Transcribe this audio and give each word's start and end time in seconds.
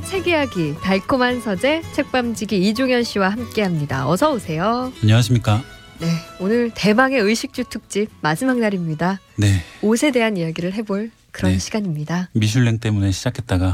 두 0.00 0.06
권의 0.06 0.06
책 0.06 0.26
이야기 0.28 0.74
달콤한 0.82 1.40
서재 1.40 1.82
책밤지기 1.92 2.68
이종현 2.68 3.04
씨와 3.04 3.30
함께합니다. 3.30 4.08
어서 4.08 4.32
오세요. 4.32 4.92
안녕하십니까. 5.02 5.62
네, 6.00 6.06
오늘 6.40 6.70
대망의 6.74 7.20
의식주 7.20 7.64
특집 7.68 8.08
마지막 8.20 8.58
날입니다. 8.58 9.20
네. 9.36 9.62
옷에 9.82 10.10
대한 10.10 10.36
이야기를 10.36 10.72
해볼 10.74 11.10
그런 11.32 11.52
네. 11.52 11.58
시간입니다. 11.58 12.28
미슐랭 12.32 12.78
때문에 12.78 13.10
시작했다가 13.12 13.72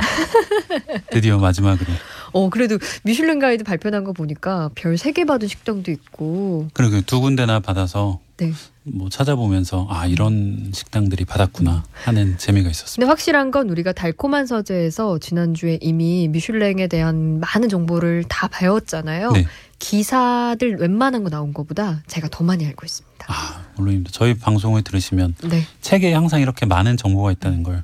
드디어 1.11 1.39
마지막으로. 1.39 1.87
어, 2.33 2.51
그래도 2.51 2.79
미슐랭 3.05 3.39
가이드 3.39 3.65
발표난 3.65 4.05
거 4.05 4.13
보니까 4.13 4.71
별 4.75 4.95
세 4.95 5.13
개 5.13 5.25
받은 5.25 5.49
식당도 5.49 5.91
있고. 5.91 6.69
그리고 6.73 7.01
두 7.03 7.21
군데나 7.21 7.61
받아서 7.61 8.21
네. 8.37 8.53
뭐 8.89 9.09
찾아보면서 9.09 9.87
아 9.91 10.07
이런 10.07 10.71
식당들이 10.73 11.25
받았구나 11.25 11.85
하는 12.05 12.39
재미가 12.39 12.71
있었습니다. 12.71 13.01
근데 13.01 13.07
확실한 13.09 13.51
건 13.51 13.69
우리가 13.69 13.93
달콤한 13.93 14.47
서재에서 14.47 15.19
지난주에 15.19 15.79
이미 15.81 16.29
미슐랭에 16.29 16.87
대한 16.87 17.41
많은 17.41 17.69
정보를 17.69 18.25
다 18.29 18.49
배웠잖아요. 18.49 19.33
네. 19.33 19.47
기사들 19.81 20.77
웬만한 20.77 21.25
거 21.25 21.31
나온 21.31 21.53
거보다 21.53 22.03
제가 22.07 22.29
더 22.31 22.45
많이 22.45 22.65
알고 22.65 22.87
있습니다. 22.87 23.27
아 23.29 23.65
물론입니다. 23.77 24.13
저희 24.13 24.35
방송을 24.35 24.83
들으시면 24.83 25.35
네. 25.49 25.63
책에 25.81 26.13
항상 26.13 26.41
이렇게 26.41 26.65
많은 26.65 26.97
정보가 26.97 27.33
있다는 27.33 27.65
걸 27.65 27.83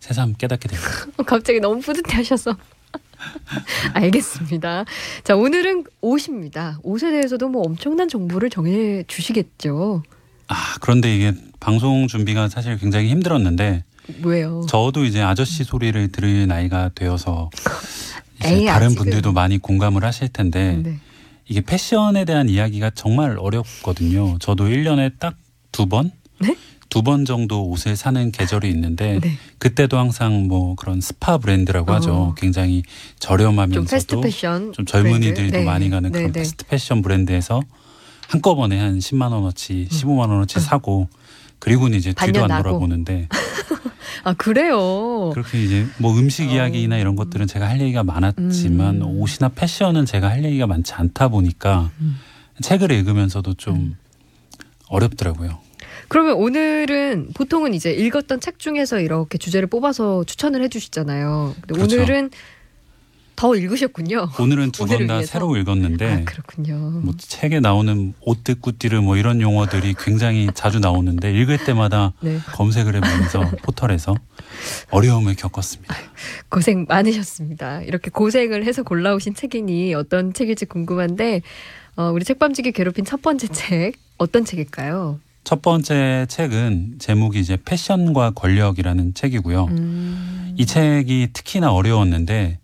새삼 0.00 0.34
깨닫게 0.36 0.68
됩니다. 0.68 0.90
갑자기 1.24 1.60
너무 1.60 1.80
뿌듯해 1.80 2.16
하셔서. 2.16 2.54
알겠습니다. 3.94 4.84
자, 5.24 5.34
오늘은 5.34 5.84
옷입니다. 6.02 6.78
옷에 6.82 7.10
대해서도 7.10 7.48
뭐 7.48 7.62
엄청난 7.62 8.06
정보를 8.06 8.50
정해 8.50 9.02
주시겠죠. 9.06 10.02
아 10.48 10.76
그런데 10.80 11.14
이게 11.14 11.32
방송 11.60 12.06
준비가 12.08 12.48
사실 12.48 12.76
굉장히 12.78 13.08
힘들었는데 13.10 13.84
왜요? 14.22 14.64
저도 14.68 15.04
이제 15.04 15.22
아저씨 15.22 15.64
소리를 15.64 16.08
들을 16.12 16.46
나이가 16.46 16.90
되어서 16.94 17.50
이제 18.40 18.54
에이, 18.56 18.64
다른 18.66 18.86
아직은. 18.88 19.02
분들도 19.02 19.32
많이 19.32 19.58
공감을 19.58 20.04
하실 20.04 20.28
텐데 20.28 20.80
네. 20.82 20.98
이게 21.46 21.60
패션에 21.60 22.24
대한 22.24 22.48
이야기가 22.48 22.90
정말 22.94 23.36
어렵거든요. 23.38 24.38
저도 24.40 24.64
1년에 24.68 25.18
딱 25.18 25.36
두 25.74 25.86
번? 25.86 26.12
네? 26.38 26.56
두번 26.88 27.24
정도 27.24 27.68
옷을 27.68 27.96
사는 27.96 28.30
계절이 28.30 28.68
있는데 28.70 29.18
네. 29.20 29.36
그때도 29.58 29.98
항상 29.98 30.46
뭐 30.46 30.76
그런 30.76 31.00
스파 31.00 31.36
브랜드라고 31.38 31.90
어. 31.90 31.94
하죠. 31.96 32.34
굉장히 32.36 32.82
좀 32.82 32.90
저렴하면서도 33.18 34.20
패션. 34.20 34.72
좀 34.72 34.86
젊은이들도. 34.86 35.50
네. 35.58 35.64
많이 35.64 35.90
가는 35.90 36.12
그런 36.12 36.26
네, 36.26 36.32
네. 36.32 36.38
패스트 36.40 36.64
패션 36.66 37.02
브랜드에서 37.02 37.60
한꺼번에 38.34 38.78
한 38.80 38.98
10만 38.98 39.32
원어치, 39.32 39.88
15만 39.90 40.28
원어치 40.28 40.58
사고 40.58 41.08
그리고는 41.60 41.96
이제 41.96 42.12
뒤도 42.12 42.40
음. 42.40 42.44
안 42.44 42.48
나고. 42.48 42.62
돌아보는데 42.64 43.28
아, 44.24 44.32
그래요. 44.32 45.30
그렇게 45.32 45.62
이제 45.62 45.86
뭐 45.98 46.18
음식 46.18 46.48
어. 46.48 46.52
이야기나 46.52 46.98
이런 46.98 47.14
것들은 47.14 47.46
제가 47.46 47.68
할 47.68 47.80
얘기가 47.80 48.02
많았지만 48.02 49.02
음. 49.02 49.20
옷이나 49.20 49.50
패션은 49.50 50.06
제가 50.06 50.30
할 50.30 50.44
얘기가 50.44 50.66
많지 50.66 50.94
않다 50.94 51.28
보니까 51.28 51.90
음. 52.00 52.18
책을 52.60 52.90
읽으면서도 52.90 53.54
좀 53.54 53.96
어렵더라고요. 54.88 55.58
그러면 56.08 56.34
오늘은 56.34 57.30
보통은 57.34 57.72
이제 57.74 57.92
읽었던 57.92 58.40
책 58.40 58.58
중에서 58.58 59.00
이렇게 59.00 59.38
주제를 59.38 59.68
뽑아서 59.68 60.24
추천을 60.24 60.62
해 60.62 60.68
주시잖아요. 60.68 61.54
근데 61.60 61.74
그렇죠. 61.74 61.96
오늘은 61.96 62.30
더 63.36 63.54
읽으셨군요. 63.56 64.28
오늘은 64.38 64.70
두 64.70 64.86
번 64.86 65.06
다? 65.06 65.22
새로 65.24 65.56
읽었는데 65.56 66.12
아, 66.12 66.24
그렇군요. 66.24 66.76
뭐 67.02 67.14
책에 67.18 67.60
나오는 67.60 68.14
옷뜨꾸띠르 68.20 69.00
뭐 69.00 69.16
이런 69.16 69.40
용어들이 69.40 69.94
굉장히 69.98 70.48
자주 70.54 70.78
나오는데 70.78 71.32
읽을 71.32 71.64
때마다 71.64 72.12
네. 72.20 72.38
검색을 72.52 72.94
해보면서 72.96 73.50
포털에서 73.62 74.14
어려움을 74.90 75.34
겪었습니다. 75.34 75.94
고생 76.48 76.86
많으셨습니다. 76.88 77.82
이렇게 77.82 78.10
고생을 78.10 78.64
해서 78.64 78.82
골라오신 78.82 79.34
책이니 79.34 79.94
어떤 79.94 80.32
책일지 80.32 80.66
궁금한데 80.66 81.42
어, 81.96 82.10
우리 82.10 82.24
책밤지기 82.24 82.72
괴롭힌 82.72 83.04
첫 83.04 83.20
번째 83.22 83.48
책 83.48 83.94
어떤 84.18 84.44
책일까요? 84.44 85.18
첫 85.44 85.60
번째 85.60 86.24
책은 86.28 86.94
제목이 86.98 87.38
이제 87.38 87.58
패션과 87.62 88.30
권력이라는 88.30 89.12
책이고요. 89.14 89.64
음, 89.66 90.54
이 90.56 90.64
책이 90.64 91.28
특히나 91.34 91.70
어려웠는데 91.72 92.58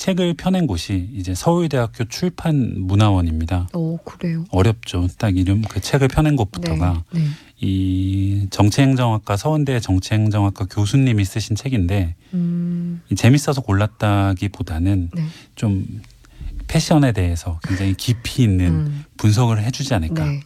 책을 0.00 0.32
펴낸 0.32 0.66
곳이 0.66 1.10
이제 1.12 1.34
서울대학교 1.34 2.04
출판문화원입니다. 2.04 3.68
어 3.74 3.98
그래요. 4.02 4.46
어렵죠. 4.50 5.08
딱 5.18 5.36
이름 5.36 5.60
그 5.60 5.78
책을 5.78 6.08
펴낸 6.08 6.36
곳부터가 6.36 7.04
네, 7.12 7.20
네. 7.20 7.26
이 7.60 8.46
정치행정학과 8.48 9.36
서원대 9.36 9.78
정치행정학과 9.78 10.64
교수님이 10.70 11.22
쓰신 11.26 11.54
책인데 11.54 12.14
음, 12.32 13.02
이 13.10 13.14
재밌어서 13.14 13.60
골랐다기보다는 13.60 15.10
네. 15.12 15.22
좀 15.54 16.00
패션에 16.66 17.12
대해서 17.12 17.60
굉장히 17.62 17.92
깊이 17.92 18.42
있는 18.42 18.66
음, 18.68 19.04
분석을 19.18 19.62
해주지 19.62 19.92
않을까. 19.92 20.24
네. 20.24 20.40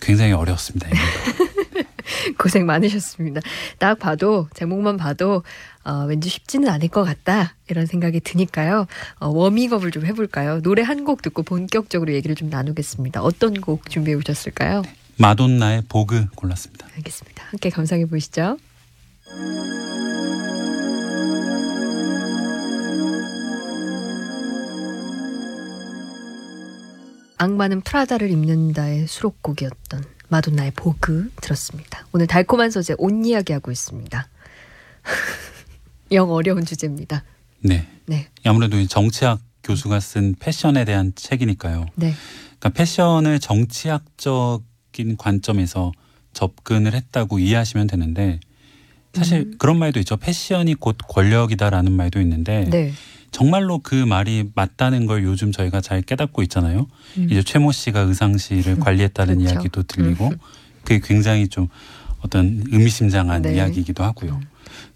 굉장히 0.00 0.32
어려웠습니다. 0.32 0.88
고생 2.38 2.66
많으셨습니다. 2.66 3.40
딱 3.78 3.98
봐도 3.98 4.48
제목만 4.54 4.96
봐도 4.96 5.42
어, 5.84 6.04
왠지 6.08 6.28
쉽지는 6.28 6.68
않을 6.68 6.88
것 6.88 7.04
같다 7.04 7.54
이런 7.68 7.86
생각이 7.86 8.20
드니까요. 8.20 8.86
어, 9.20 9.28
워밍업을 9.28 9.90
좀 9.90 10.06
해볼까요? 10.06 10.60
노래 10.62 10.82
한 10.82 11.02
곡 11.04 11.20
듣고 11.22 11.42
본격적으로 11.42 12.12
얘기를 12.14 12.36
좀 12.36 12.48
나누겠습니다. 12.48 13.22
어떤 13.22 13.60
곡 13.60 13.90
준비해 13.90 14.16
오셨을까요? 14.16 14.82
마돈나의 15.18 15.82
보그 15.88 16.26
골랐습니다. 16.36 16.86
알겠습니다. 16.96 17.44
함께 17.50 17.70
감상해 17.70 18.06
보시죠. 18.06 18.56
악마는 27.38 27.80
프라다를 27.80 28.30
입는다의 28.30 29.06
수록곡이었던 29.08 30.04
마돈나의 30.28 30.72
보그 30.76 31.30
들었습니다. 31.40 32.06
오늘 32.12 32.26
달콤한 32.26 32.70
소재 32.70 32.94
옷 32.98 33.10
이야기하고 33.26 33.70
있습니다. 33.70 34.28
영 36.12 36.30
어려운 36.30 36.64
주제입니다. 36.64 37.24
네. 37.60 37.86
네, 38.06 38.28
아무래도 38.44 38.78
이 38.78 38.86
정치학 38.86 39.40
교수가 39.62 40.00
쓴 40.00 40.34
패션에 40.38 40.84
대한 40.84 41.12
책이니까요. 41.14 41.86
네, 41.94 42.14
그러니까 42.58 42.68
패션을 42.70 43.38
정치학적인 43.38 45.16
관점에서 45.16 45.92
접근을 46.32 46.94
했다고 46.94 47.38
이해하시면 47.38 47.86
되는데 47.86 48.40
사실 49.14 49.40
음. 49.40 49.54
그런 49.58 49.78
말도 49.78 50.00
있죠. 50.00 50.16
패션이 50.16 50.74
곧 50.74 50.96
권력이다라는 51.06 51.92
말도 51.92 52.20
있는데 52.20 52.64
네. 52.70 52.92
정말로 53.30 53.78
그 53.78 53.94
말이 53.94 54.50
맞다는 54.54 55.06
걸 55.06 55.24
요즘 55.24 55.52
저희가 55.52 55.80
잘 55.80 56.02
깨닫고 56.02 56.42
있잖아요. 56.42 56.86
음. 57.18 57.28
이제 57.30 57.42
최모 57.42 57.72
씨가 57.72 58.00
의상실을 58.00 58.78
관리했다는 58.80 59.38
그렇죠. 59.38 59.54
이야기도 59.54 59.82
들리고 59.84 60.32
그게 60.82 61.00
굉장히 61.02 61.48
좀 61.48 61.68
어떤 62.20 62.64
의미심장한 62.70 63.42
네. 63.42 63.56
이야기이기도 63.56 64.02
하고요. 64.02 64.40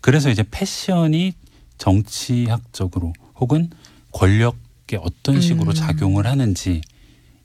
그래서 0.01 0.31
이제 0.31 0.45
패션이 0.51 1.33
정치학적으로 1.79 3.13
혹은 3.39 3.71
권력에 4.13 4.97
어떤 5.01 5.41
식으로 5.41 5.71
음. 5.73 5.75
작용을 5.75 6.27
하는지 6.27 6.81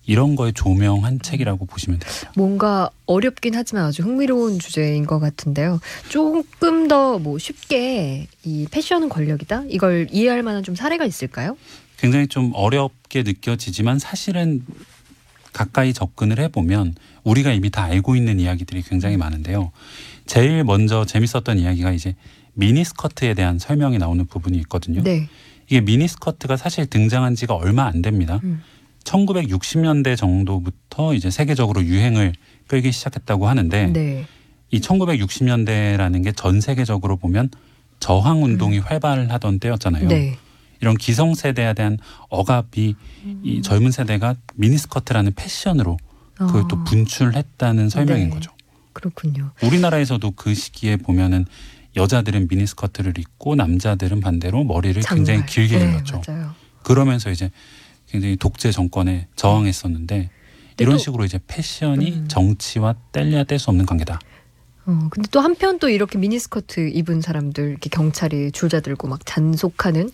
이런 0.05 0.35
거에 0.35 0.51
조명한 0.51 1.19
책이라고 1.21 1.65
보시면 1.65 1.99
됩니다. 1.99 2.31
뭔가 2.35 2.89
어렵긴 3.05 3.55
하지만 3.55 3.85
아주 3.85 4.01
흥미로운 4.03 4.57
주제인 4.59 5.05
것 5.05 5.19
같은데요. 5.19 5.79
조금 6.09 6.87
더 6.87 7.19
뭐 7.19 7.37
쉽게 7.37 8.27
이 8.43 8.67
패션은 8.71 9.09
권력이다 9.09 9.65
이걸 9.69 10.07
이해할 10.11 10.43
만한 10.43 10.63
좀 10.63 10.75
사례가 10.75 11.05
있을까요? 11.05 11.57
굉장히 11.97 12.27
좀 12.27 12.51
어렵게 12.55 13.23
느껴지지만 13.23 13.99
사실은 13.99 14.65
가까이 15.53 15.93
접근을 15.93 16.39
해보면 16.39 16.95
우리가 17.23 17.51
이미 17.51 17.69
다 17.69 17.83
알고 17.83 18.15
있는 18.15 18.39
이야기들이 18.39 18.81
굉장히 18.83 19.17
많은데요. 19.17 19.71
제일 20.31 20.63
먼저 20.63 21.03
재밌었던 21.03 21.59
이야기가 21.59 21.91
이제 21.91 22.15
미니스커트에 22.53 23.33
대한 23.33 23.59
설명이 23.59 23.97
나오는 23.97 24.25
부분이 24.25 24.57
있거든요. 24.59 25.03
네. 25.03 25.27
이게 25.67 25.81
미니스커트가 25.81 26.55
사실 26.55 26.85
등장한 26.85 27.35
지가 27.35 27.53
얼마 27.53 27.83
안 27.85 28.01
됩니다. 28.01 28.39
음. 28.45 28.61
1960년대 29.03 30.15
정도부터 30.15 31.15
이제 31.15 31.29
세계적으로 31.29 31.83
유행을 31.83 32.31
끌기 32.67 32.93
시작했다고 32.93 33.49
하는데 33.49 33.87
네. 33.87 34.25
이 34.69 34.79
1960년대라는 34.79 36.23
게 36.23 36.31
전 36.31 36.61
세계적으로 36.61 37.17
보면 37.17 37.49
저항 37.99 38.41
운동이 38.41 38.79
활발하던 38.79 39.59
때였잖아요. 39.59 40.03
음. 40.03 40.07
네. 40.07 40.37
이런 40.79 40.95
기성 40.95 41.35
세대에 41.35 41.73
대한 41.73 41.97
억압이 42.29 42.95
이 43.43 43.61
젊은 43.61 43.91
세대가 43.91 44.35
미니스커트라는 44.55 45.33
패션으로 45.35 45.97
그걸 46.35 46.63
또 46.69 46.77
아, 46.77 46.83
분출했다는 46.85 47.89
설명인 47.89 48.29
네. 48.29 48.33
거죠. 48.33 48.53
그렇군요. 48.93 49.51
우리나라에서도 49.63 50.31
그 50.31 50.53
시기에 50.53 50.97
보면은 50.97 51.45
여자들은 51.95 52.47
미니스커트를 52.49 53.17
입고 53.17 53.55
남자들은 53.55 54.21
반대로 54.21 54.63
머리를 54.63 55.01
굉장히 55.03 55.39
장발. 55.39 55.45
길게 55.45 55.77
네, 55.79 55.85
길렀죠. 55.91 56.21
맞아요. 56.27 56.53
그러면서 56.83 57.29
이제 57.31 57.51
굉장히 58.07 58.35
독재 58.37 58.71
정권에 58.71 59.27
저항했었는데 59.35 60.29
이런 60.79 60.93
또- 60.93 60.97
식으로 60.97 61.25
이제 61.25 61.39
패션이 61.47 62.11
음. 62.11 62.27
정치와 62.27 62.95
뗄래야 63.11 63.43
뗄 63.43 63.59
수 63.59 63.69
없는 63.69 63.85
관계다. 63.85 64.19
어, 64.85 65.07
근데 65.11 65.29
또 65.31 65.41
한편 65.41 65.77
또 65.79 65.89
이렇게 65.89 66.17
미니스커트 66.17 66.89
입은 66.89 67.21
사람들 67.21 67.69
이렇게 67.69 67.89
경찰이 67.89 68.51
줄자 68.51 68.79
들고 68.79 69.07
막 69.07 69.23
단속하는 69.25 70.09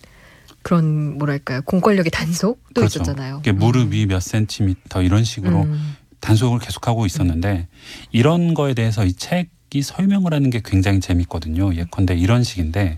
그런 0.62 1.16
뭐랄까요 1.16 1.62
공권력의 1.62 2.10
단속도 2.10 2.74
그렇죠. 2.74 2.98
있었잖아요. 3.00 3.38
이게 3.40 3.52
무릎이 3.52 4.04
몇 4.06 4.20
센티미터 4.20 5.02
이런 5.02 5.24
식으로 5.24 5.62
음. 5.62 5.96
단속을 6.28 6.58
계속하고 6.58 7.06
있었는데 7.06 7.68
이런 8.12 8.52
거에 8.52 8.74
대해서 8.74 9.06
이 9.06 9.14
책이 9.14 9.80
설명을 9.80 10.34
하는 10.34 10.50
게 10.50 10.60
굉장히 10.62 11.00
재밌거든요. 11.00 11.74
예컨대 11.74 12.16
이런 12.18 12.44
식인데 12.44 12.96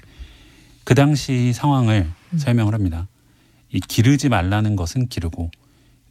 그 0.82 0.97
당시 0.97 1.53
상황을 1.53 2.11
음. 2.32 2.38
설명을 2.38 2.75
합니다. 2.75 3.06
이 3.71 3.79
기르지 3.79 4.29
말라는 4.29 4.75
것은 4.75 5.06
기르고 5.06 5.53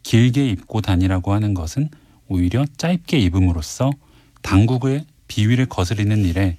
길게 0.02 0.48
입고 0.48 0.80
다니라고 0.80 1.34
하는 1.34 1.52
것은 1.52 1.90
오히려 2.26 2.64
짧게 2.78 3.18
입음으로써 3.18 3.90
당국의 4.40 5.04
비위를 5.28 5.66
거스리는 5.66 6.24
일에 6.24 6.56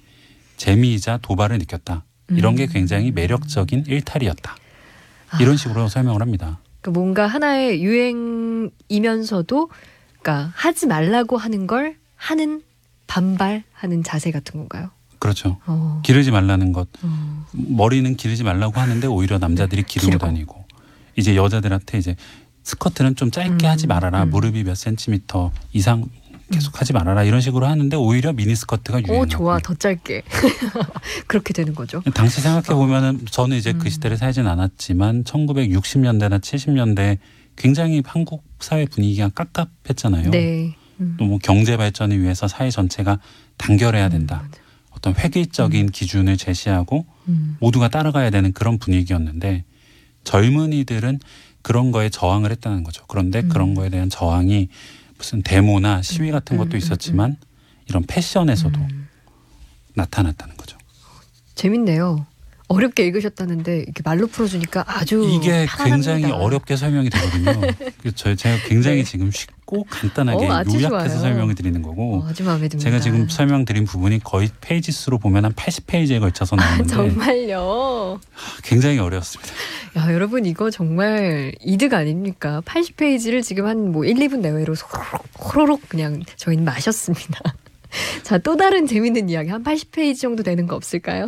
재미이자 0.58 1.18
도발을 1.22 1.58
느꼈다. 1.58 2.04
이런 2.30 2.54
게 2.54 2.66
음. 2.66 2.68
굉장히 2.72 3.10
매력적인 3.10 3.86
일탈이었다. 3.88 4.56
이런 5.40 5.56
식으로 5.56 5.88
설명을 5.88 6.20
합니다. 6.20 6.60
그 6.82 6.90
뭔가 6.90 7.26
하나의 7.26 7.82
유행이면서도 7.82 9.70
그러니까 10.22 10.52
하지 10.54 10.86
말라고 10.86 11.36
하는 11.36 11.66
걸 11.66 11.96
하는 12.16 12.62
반발하는 13.08 14.04
자세 14.04 14.30
같은 14.30 14.58
건가요? 14.60 14.90
그렇죠. 15.18 15.58
어. 15.66 16.00
기르지 16.04 16.30
말라는 16.30 16.72
것. 16.72 16.88
어. 17.02 17.46
머리는 17.52 18.16
기르지 18.16 18.44
말라고 18.44 18.80
하는데 18.80 19.06
오히려 19.06 19.38
남자들이 19.38 19.82
기르고 19.82 20.06
기르고. 20.06 20.26
다니고 20.26 20.64
이제 21.16 21.36
여자들한테 21.36 21.98
이제 21.98 22.16
스커트는 22.62 23.16
좀 23.16 23.30
짧게 23.30 23.66
음, 23.66 23.70
하지 23.70 23.86
말아라 23.86 24.22
음. 24.22 24.30
무릎이 24.30 24.64
몇 24.64 24.76
센티미터 24.76 25.50
이상 25.72 26.04
계속 26.50 26.80
하지 26.80 26.92
말아라 26.92 27.24
이런 27.24 27.40
식으로 27.40 27.66
하는데 27.66 27.96
오히려 27.96 28.32
미니 28.32 28.54
스커트가 28.54 29.00
유행하고 29.02 29.22
오 29.22 29.26
좋아 29.26 29.58
더 29.58 29.74
짧게 29.74 30.22
그렇게 31.26 31.52
되는 31.52 31.74
거죠. 31.74 32.02
당시 32.14 32.40
생각해 32.40 32.78
보면은 32.78 33.20
저는 33.30 33.56
이제 33.56 33.72
음. 33.72 33.78
그 33.78 33.90
시대를 33.90 34.16
살진 34.16 34.46
않았지만 34.46 35.24
1960년대나 35.24 36.40
70년대 36.40 37.18
굉장히 37.62 38.02
한국 38.04 38.42
사회 38.58 38.86
분위기가 38.86 39.28
깝깝했잖아요. 39.28 40.32
네. 40.32 40.74
음. 40.98 41.14
또뭐 41.16 41.38
경제 41.38 41.76
발전을 41.76 42.20
위해서 42.20 42.48
사회 42.48 42.70
전체가 42.70 43.20
단결해야 43.56 44.08
된다. 44.08 44.42
음, 44.44 44.50
어떤 44.90 45.14
획일적인 45.16 45.90
기준을 45.90 46.36
제시하고 46.38 47.06
음. 47.28 47.56
모두가 47.60 47.88
따라가야 47.88 48.30
되는 48.30 48.52
그런 48.52 48.78
분위기였는데 48.78 49.64
젊은이들은 50.24 51.20
그런 51.62 51.92
거에 51.92 52.08
저항을 52.08 52.50
했다는 52.50 52.82
거죠. 52.82 53.04
그런데 53.06 53.42
음. 53.42 53.48
그런 53.48 53.74
거에 53.74 53.90
대한 53.90 54.10
저항이 54.10 54.68
무슨 55.16 55.42
데모나 55.44 56.02
시위 56.02 56.32
같은 56.32 56.56
음, 56.56 56.64
것도 56.64 56.72
음, 56.72 56.78
있었지만 56.78 57.36
이런 57.88 58.02
패션에서도 58.02 58.76
음. 58.76 59.08
나타났다는 59.94 60.56
거죠. 60.56 60.76
재밌네요. 61.54 62.26
어렵게 62.72 63.04
읽으셨다는데 63.06 63.78
이렇게 63.80 64.02
말로 64.04 64.26
풀어주니까 64.26 64.84
아주 64.86 65.28
이게 65.30 65.66
편안합니다. 65.66 65.84
굉장히 65.84 66.30
어렵게 66.32 66.76
설명이 66.76 67.10
되거든요. 67.10 67.60
저- 68.14 68.34
제가 68.34 68.56
굉장히 68.68 68.98
네. 68.98 69.04
지금 69.04 69.30
쉽고 69.30 69.84
간단하게 69.90 70.46
어, 70.48 70.52
아주 70.52 70.80
요약해서 70.80 71.08
좋아요. 71.08 71.20
설명을 71.20 71.54
드리는 71.54 71.80
거고 71.82 72.20
어, 72.20 72.26
아주 72.28 72.42
마음에 72.44 72.68
듭니다. 72.68 72.78
제가 72.90 73.00
지금 73.00 73.28
설명드린 73.28 73.84
부분이 73.84 74.20
거의 74.24 74.48
페이지 74.60 74.90
수로 74.92 75.18
보면 75.18 75.44
한 75.44 75.52
80페이지에 75.52 76.20
걸쳐서 76.20 76.56
아, 76.56 76.64
나오는데 76.64 76.94
정말요. 76.94 78.20
굉장히 78.62 78.98
어려웠습니다. 78.98 79.52
야, 79.96 80.12
여러분 80.12 80.46
이거 80.46 80.70
정말 80.70 81.52
이득 81.60 81.92
아닙니까? 81.94 82.62
80페이지를 82.64 83.42
지금 83.42 83.66
한 83.66 83.92
뭐 83.92 84.04
1, 84.06 84.14
2분 84.16 84.38
내외로 84.38 84.74
호로록 85.38 85.88
그냥 85.88 86.22
저희는 86.36 86.64
마셨습니다. 86.64 87.40
자, 88.22 88.38
또 88.38 88.56
다른 88.56 88.86
재밌는 88.86 89.28
이야기 89.28 89.50
한 89.50 89.62
80페이지 89.62 90.18
정도 90.18 90.42
되는 90.42 90.66
거 90.66 90.76
없을까요? 90.76 91.26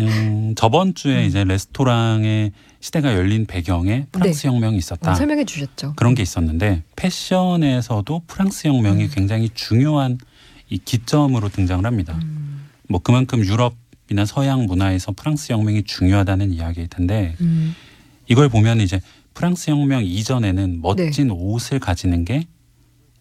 음, 0.00 0.54
저번 0.56 0.94
주에 0.94 1.22
음. 1.22 1.26
이제 1.26 1.44
레스토랑의 1.44 2.52
시대가 2.80 3.14
열린 3.14 3.46
배경에 3.46 4.06
프랑스 4.12 4.46
혁명이 4.46 4.76
있었다. 4.76 5.12
어, 5.12 5.14
설명해 5.14 5.44
주셨죠. 5.44 5.94
그런 5.96 6.14
게 6.14 6.22
있었는데 6.22 6.82
패션에서도 6.96 8.22
프랑스 8.26 8.68
혁명이 8.68 9.04
음. 9.04 9.10
굉장히 9.12 9.48
중요한 9.54 10.18
이 10.68 10.78
기점으로 10.78 11.48
등장을 11.48 11.84
합니다. 11.84 12.18
음, 12.22 12.66
뭐 12.88 13.00
그만큼 13.00 13.44
유럽이나 13.44 14.24
서양 14.26 14.66
문화에서 14.66 15.12
프랑스 15.12 15.52
혁명이 15.52 15.84
중요하다는 15.84 16.52
이야기일 16.52 16.88
텐데 16.88 17.34
음, 17.40 17.74
이걸 18.28 18.48
보면 18.48 18.80
이제 18.80 19.00
프랑스 19.34 19.70
혁명 19.70 20.04
이전에는 20.04 20.80
멋진 20.82 21.28
네. 21.28 21.34
옷을 21.34 21.78
가지는 21.78 22.24
게 22.24 22.46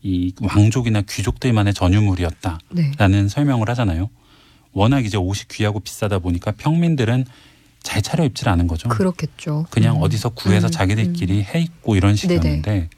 이 0.03 0.33
왕족이나 0.41 1.01
귀족들만의 1.01 1.73
전유물이었다라는 1.73 2.59
네. 2.73 3.27
설명을 3.29 3.69
하잖아요. 3.69 4.09
워낙 4.73 5.05
이제 5.05 5.17
옷이 5.17 5.43
귀하고 5.49 5.79
비싸다 5.79 6.19
보니까 6.19 6.51
평민들은 6.51 7.25
잘 7.81 8.01
차려입질 8.01 8.49
않은 8.49 8.67
거죠. 8.67 8.89
그렇겠죠. 8.89 9.65
그냥 9.69 9.97
음. 9.97 10.01
어디서 10.01 10.29
구해서 10.29 10.67
음, 10.67 10.71
자기들끼리 10.71 11.43
해 11.43 11.61
입고 11.61 11.95
이런 11.95 12.15
식이었는데 12.15 12.89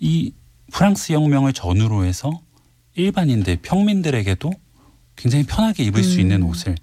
이 0.00 0.32
프랑스 0.72 1.12
혁명을 1.12 1.52
전후로 1.52 2.04
해서 2.04 2.40
일반인들 2.96 3.58
평민들에게도 3.62 4.52
굉장히 5.16 5.44
편하게 5.44 5.84
입을 5.84 6.02
수 6.02 6.16
음. 6.16 6.20
있는 6.20 6.42
옷을 6.42 6.74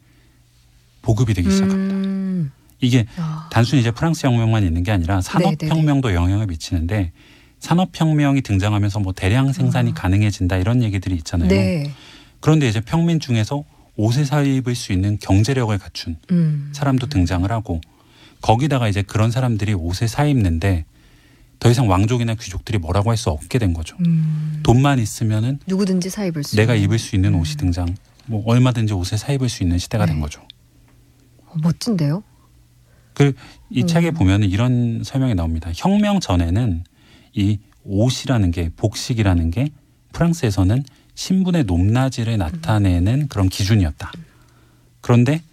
보급이 1.01 1.33
되기 1.33 1.51
시작합니다. 1.51 1.95
음, 1.95 2.51
이게 2.79 3.05
아, 3.17 3.49
단순히 3.51 3.81
이제 3.81 3.91
프랑스 3.91 4.25
혁명만 4.25 4.63
있는 4.63 4.83
게 4.83 4.91
아니라 4.91 5.21
산업 5.21 5.51
네네네. 5.59 5.75
혁명도 5.75 6.13
영향을 6.13 6.47
미치는데 6.47 7.11
산업 7.59 7.89
혁명이 7.93 8.41
등장하면서 8.41 8.99
뭐 9.01 9.13
대량 9.13 9.51
생산이 9.51 9.91
아. 9.91 9.93
가능해진다 9.93 10.57
이런 10.57 10.81
얘기들이 10.83 11.15
있잖아요. 11.15 11.49
네. 11.49 11.91
그런데 12.41 12.67
이제 12.67 12.81
평민 12.81 13.19
중에서 13.19 13.63
옷을 13.95 14.25
사 14.25 14.41
입을 14.41 14.75
수 14.75 14.91
있는 14.93 15.17
경제력을 15.19 15.75
갖춘 15.77 16.17
음, 16.31 16.71
사람도 16.73 17.07
등장을 17.07 17.49
하고 17.51 17.81
거기다가 18.41 18.87
이제 18.87 19.01
그런 19.01 19.31
사람들이 19.31 19.73
옷을 19.73 20.07
사 20.07 20.25
입는데 20.25 20.85
더 21.59 21.69
이상 21.69 21.87
왕족이나 21.87 22.33
귀족들이 22.35 22.79
뭐라고 22.79 23.11
할 23.11 23.17
수 23.17 23.29
없게 23.29 23.59
된 23.59 23.73
거죠. 23.73 23.95
음, 24.05 24.59
돈만 24.63 24.97
있으면은 24.99 25.59
누구든지 25.67 26.09
사 26.09 26.25
입을 26.25 26.43
수 26.43 26.55
내가 26.55 26.73
있는. 26.73 26.85
입을 26.85 26.99
수 26.99 27.15
있는 27.15 27.35
음. 27.35 27.39
옷이 27.39 27.55
등장. 27.57 27.95
뭐 28.25 28.43
얼마든지 28.47 28.93
옷을 28.93 29.17
사 29.19 29.31
입을 29.33 29.47
수 29.47 29.61
있는 29.61 29.77
시대가 29.77 30.05
네. 30.05 30.13
된 30.13 30.21
거죠. 30.21 30.41
어, 31.45 31.53
멋진데요. 31.61 32.23
그이 33.13 33.33
음. 33.77 33.87
책에 33.87 34.09
보면은 34.11 34.49
이런 34.49 35.03
설명이 35.03 35.35
나옵니다. 35.35 35.69
혁명 35.75 36.19
전에는 36.19 36.83
이 37.33 37.59
옷이라는 37.83 38.49
게 38.51 38.69
복식이라는 38.75 39.51
게 39.51 39.67
프랑스에서는 40.13 40.83
신분의 41.21 41.65
높낮이를 41.65 42.39
나타내는 42.39 43.27
그런 43.27 43.47
기준이었다. 43.47 44.11
그런데 45.01 45.43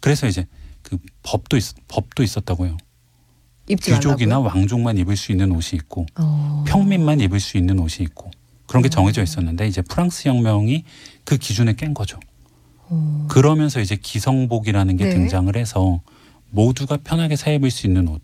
그래서 0.00 0.26
이제 0.26 0.46
그 0.80 0.96
법도 1.22 1.58
있, 1.58 1.64
법도 1.88 2.22
있었다고요. 2.22 2.78
귀족이나 3.66 4.40
말라고요? 4.40 4.48
왕족만 4.48 4.96
입을 4.96 5.18
수 5.18 5.30
있는 5.30 5.52
옷이 5.52 5.72
있고 5.74 6.06
어. 6.18 6.64
평민만 6.66 7.20
입을 7.20 7.38
수 7.38 7.58
있는 7.58 7.78
옷이 7.78 7.98
있고 8.00 8.30
그런 8.66 8.82
게 8.82 8.86
어. 8.86 8.90
정해져 8.90 9.22
있었는데 9.22 9.68
이제 9.68 9.82
프랑스 9.82 10.26
혁명이 10.26 10.84
그 11.24 11.36
기준을 11.36 11.76
깬 11.76 11.92
거죠. 11.92 12.18
어. 12.88 13.26
그러면서 13.28 13.80
이제 13.80 13.96
기성복이라는 13.96 14.96
게 14.96 15.04
네. 15.04 15.10
등장을 15.10 15.54
해서 15.54 16.00
모두가 16.48 16.96
편하게 16.96 17.36
사 17.36 17.50
입을 17.50 17.70
수 17.70 17.86
있는 17.86 18.08
옷. 18.08 18.22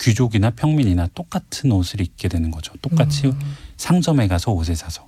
귀족이나 0.00 0.50
평민이나 0.50 1.06
똑같은 1.14 1.70
옷을 1.70 2.00
입게 2.00 2.26
되는 2.26 2.50
거죠. 2.50 2.72
똑같이 2.82 3.28
음. 3.28 3.38
상점에 3.76 4.26
가서 4.26 4.50
옷을 4.50 4.74
사서. 4.74 5.06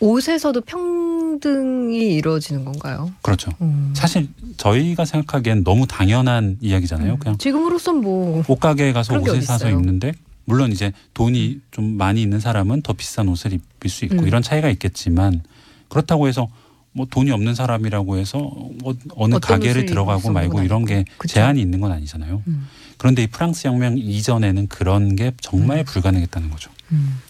옷에서도 0.00 0.60
평등이 0.62 2.14
이루어지는 2.16 2.64
건가요? 2.64 3.12
그렇죠. 3.22 3.50
음. 3.60 3.92
사실 3.96 4.28
저희가 4.56 5.04
생각하기엔 5.04 5.64
너무 5.64 5.86
당연한 5.86 6.58
이야기잖아요. 6.60 7.14
음. 7.14 7.18
그냥 7.18 7.38
지금으로선 7.38 8.00
뭐 8.00 8.42
옷가게에 8.46 8.92
가서 8.92 9.18
옷을 9.18 9.42
사서. 9.42 9.70
입는데 9.70 10.12
물론 10.44 10.72
이제 10.72 10.92
돈이 11.14 11.60
좀 11.70 11.96
많이 11.96 12.22
있는 12.22 12.40
사람은 12.40 12.82
더 12.82 12.92
비싼 12.92 13.28
옷을 13.28 13.52
입을 13.52 13.88
수 13.88 14.04
있고 14.04 14.16
음. 14.16 14.26
이런 14.26 14.42
차이가 14.42 14.68
있겠지만 14.70 15.42
그렇다고 15.88 16.28
해서 16.28 16.48
뭐 16.92 17.06
돈이 17.10 17.30
없는 17.32 17.54
사람이라고 17.56 18.18
해서 18.18 18.38
뭐 18.38 18.94
어느 19.16 19.40
가게를 19.40 19.86
들어가고 19.86 20.30
말고 20.30 20.62
이런 20.62 20.84
건 20.84 20.84
게. 20.84 21.04
그쵸. 21.18 21.34
제한이 21.34 21.60
있는 21.60 21.80
건 21.80 21.90
아니잖아요. 21.92 22.42
음. 22.46 22.68
그런데 22.98 23.24
이 23.24 23.26
프랑스 23.26 23.66
혁명 23.66 23.98
이전에는 23.98 24.68
그런 24.68 25.16
게 25.16 25.32
정말 25.40 25.78
음. 25.78 25.84
불가능했다는 25.84 26.50
거죠. 26.50 26.70
음. 26.92 27.20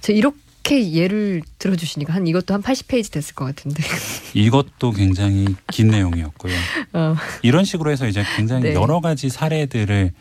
저 0.00 0.12
이렇게 0.12 0.36
예를 0.72 1.42
들어주시니까 1.58 2.14
한 2.14 2.26
이것도 2.26 2.54
한 2.54 2.62
80페이지 2.62 3.12
됐을 3.12 3.34
것 3.34 3.44
같은데. 3.44 3.82
이것도 4.34 4.92
굉장히 4.92 5.46
긴 5.70 5.88
내용이었고요. 5.88 6.54
어. 6.94 7.14
이런 7.42 7.64
식으로 7.64 7.90
해서 7.90 8.06
이제 8.06 8.24
굉장히 8.36 8.64
네. 8.64 8.74
여러 8.74 9.00
가지 9.00 9.28
사례들을 9.28 10.12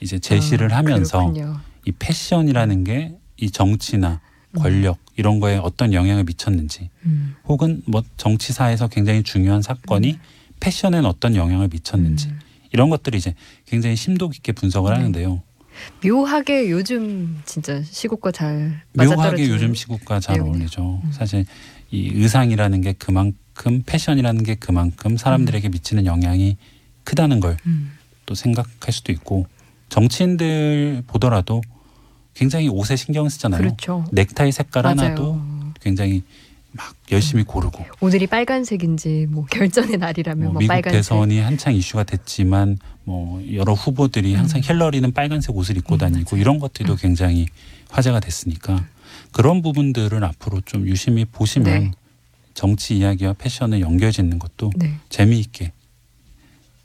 이제 0.00 0.18
제시를 0.18 0.72
아, 0.72 0.78
하면서 0.78 1.18
그렇군요. 1.18 1.60
이 1.86 1.92
패션이라는 1.92 2.84
게 2.84 3.20
이 3.40 3.50
정치나 3.50 4.20
권력 4.56 4.98
이런 5.16 5.40
거에 5.40 5.56
어떤 5.56 5.92
영향을 5.92 6.24
미쳤는지 6.24 6.90
음. 7.04 7.34
혹은 7.46 7.82
뭐 7.86 8.02
정치사에서 8.16 8.88
굉장히 8.88 9.22
중요한 9.22 9.62
사건이 9.62 10.18
패션엔 10.60 11.06
어떤 11.06 11.34
영향을 11.34 11.68
미쳤는지 11.68 12.28
음. 12.28 12.38
이런 12.72 12.90
것들이 12.90 13.18
이제 13.18 13.34
굉장히 13.66 13.96
심도 13.96 14.28
깊게 14.28 14.52
분석을 14.52 14.90
네. 14.92 14.96
하는데요. 14.98 15.42
묘하게 16.04 16.70
요즘 16.70 17.40
진짜 17.44 17.82
시국과 17.82 18.32
잘 18.32 18.82
묘하게 18.94 19.16
맞아떨어지는 19.16 19.50
요즘 19.50 19.74
시국과 19.74 20.20
잘 20.20 20.34
내용이네요. 20.36 20.58
어울리죠. 20.60 21.00
음. 21.04 21.12
사실 21.12 21.44
이 21.90 22.10
의상이라는 22.14 22.80
게 22.80 22.92
그만큼 22.94 23.82
패션이라는 23.84 24.42
게 24.42 24.54
그만큼 24.54 25.16
사람들에게 25.16 25.68
미치는 25.68 26.06
영향이 26.06 26.56
크다는 27.04 27.40
걸또 27.40 27.58
음. 27.66 27.92
생각할 28.34 28.92
수도 28.92 29.12
있고 29.12 29.46
정치인들 29.88 31.02
보더라도 31.06 31.60
굉장히 32.34 32.68
옷에 32.68 32.96
신경 32.96 33.28
쓰잖아요. 33.28 33.60
그렇죠. 33.60 34.04
넥타이 34.12 34.52
색깔 34.52 34.84
맞아요. 34.84 34.98
하나도 34.98 35.42
굉장히 35.80 36.22
막 36.72 36.94
열심히 37.10 37.42
고르고 37.42 37.84
오늘이 38.00 38.26
빨간색인지 38.26 39.26
뭐 39.28 39.44
결전의 39.50 39.98
날이라면 39.98 40.44
뭐 40.44 40.52
뭐, 40.54 40.60
미국 40.60 40.68
빨간색. 40.68 40.98
대선이 40.98 41.40
한창 41.40 41.74
이슈가 41.74 42.04
됐지만 42.04 42.78
뭐 43.04 43.44
여러 43.52 43.72
후보들이 43.72 44.34
항상 44.34 44.60
힐러리는 44.62 45.10
빨간색 45.12 45.56
옷을 45.56 45.76
입고 45.76 45.96
음, 45.96 45.98
다니고 45.98 46.36
이런 46.36 46.58
것들도 46.58 46.96
굉장히 46.96 47.46
화제가 47.90 48.20
됐으니까 48.20 48.84
그런 49.32 49.62
부분들을 49.62 50.22
앞으로 50.22 50.60
좀 50.62 50.86
유심히 50.86 51.24
보시면 51.24 51.64
네. 51.64 51.90
정치 52.54 52.96
이야기와 52.98 53.32
패션을 53.34 53.80
연결짓는 53.80 54.38
것도 54.38 54.70
네. 54.76 54.94
재미있게 55.08 55.72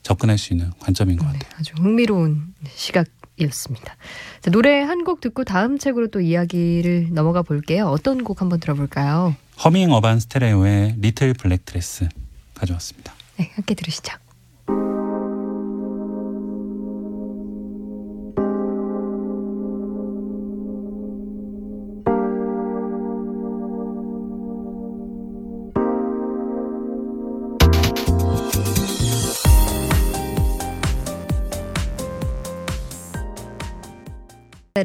접근할 0.02 0.38
수 0.38 0.52
있는 0.52 0.70
관점인 0.78 1.16
것 1.16 1.26
네, 1.26 1.38
같아요. 1.38 1.50
아주 1.58 1.74
흥미로운 1.78 2.54
시각 2.74 3.06
이었습니다. 3.38 3.96
자, 4.40 4.50
노래 4.50 4.80
한 4.82 5.04
곡 5.04 5.20
듣고 5.20 5.44
다음 5.44 5.78
책으로 5.78 6.08
또 6.08 6.20
이야기를 6.20 7.08
넘어가 7.12 7.42
볼게요. 7.42 7.86
어떤 7.86 8.24
곡 8.24 8.40
한번 8.40 8.58
들어볼까요? 8.60 9.36
허밍 9.64 9.92
어반 9.92 10.18
스테레오의 10.20 10.96
리틀 10.98 11.32
블랙 11.34 11.64
드레스 11.64 12.08
가져왔습니다. 12.54 13.12
네, 13.38 13.50
함께 13.54 13.74
들으시죠. 13.74 14.16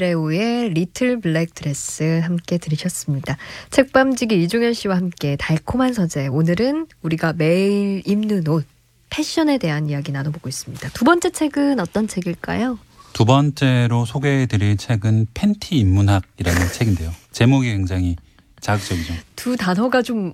레오의 0.01 0.71
Little 0.71 1.19
Black 1.19 1.53
Dress 1.53 2.21
함께 2.23 2.57
들으셨습니다. 2.57 3.37
책밤지기 3.69 4.41
이종현 4.43 4.73
씨와 4.73 4.97
함께 4.97 5.35
달콤한 5.35 5.93
서재. 5.93 6.27
오늘은 6.27 6.87
우리가 7.03 7.33
매일 7.33 8.01
입는 8.05 8.47
옷, 8.47 8.65
패션에 9.11 9.59
대한 9.59 9.87
이야기 9.89 10.11
나눠보고 10.11 10.49
있습니다. 10.49 10.89
두 10.89 11.05
번째 11.05 11.29
책은 11.29 11.79
어떤 11.79 12.07
책일까요? 12.07 12.79
두 13.13 13.25
번째로 13.25 14.05
소개해드릴 14.05 14.77
책은 14.77 15.27
팬티 15.35 15.77
인문학이라는 15.77 16.67
책인데요. 16.73 17.11
제목이 17.31 17.67
굉장히 17.67 18.15
자극적이죠. 18.59 19.13
두 19.35 19.55
단어가 19.55 20.01
좀 20.01 20.33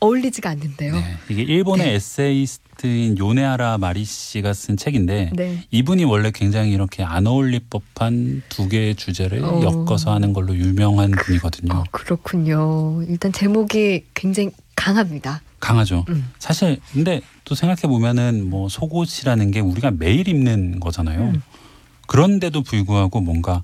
어울리지가 0.00 0.50
않는데요. 0.50 0.94
네, 0.94 1.16
이게 1.28 1.42
일본의 1.42 1.86
네. 1.86 1.94
에세이스트인 1.94 3.18
요네하라 3.18 3.78
마리 3.78 4.04
씨가 4.04 4.52
쓴 4.52 4.76
책인데 4.76 5.30
네. 5.34 5.64
이분이 5.70 6.04
원래 6.04 6.30
굉장히 6.30 6.72
이렇게 6.72 7.02
안 7.02 7.26
어울릴 7.26 7.60
법한 7.70 8.42
두 8.48 8.68
개의 8.68 8.94
주제를 8.94 9.44
어. 9.44 9.62
엮어서 9.62 10.12
하는 10.12 10.32
걸로 10.32 10.56
유명한 10.56 11.10
분이거든요. 11.10 11.74
어, 11.74 11.84
그렇군요. 11.90 13.02
일단 13.08 13.32
제목이 13.32 14.06
굉장히 14.14 14.50
강합니다. 14.76 15.42
강하죠. 15.60 16.04
음. 16.08 16.30
사실 16.38 16.80
근데 16.92 17.20
또 17.44 17.54
생각해 17.54 17.82
보면은 17.82 18.48
뭐 18.48 18.68
속옷이라는 18.68 19.50
게 19.50 19.60
우리가 19.60 19.90
매일 19.90 20.26
입는 20.28 20.80
거잖아요. 20.80 21.20
음. 21.20 21.42
그런데도 22.06 22.62
불구하고 22.62 23.20
뭔가 23.20 23.62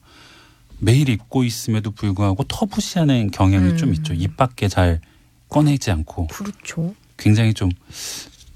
매일 0.79 1.09
입고 1.09 1.45
있음에도 1.45 1.91
불구하고 1.91 2.45
터부시하는 2.45 3.31
경향이 3.31 3.71
음. 3.71 3.77
좀 3.77 3.95
있죠. 3.95 4.13
입 4.13 4.37
밖에 4.37 4.69
잘 4.69 5.01
꺼내지 5.49 5.91
않고 5.91 6.27
그렇죠. 6.29 6.95
굉장히 7.17 7.55
좀, 7.55 7.71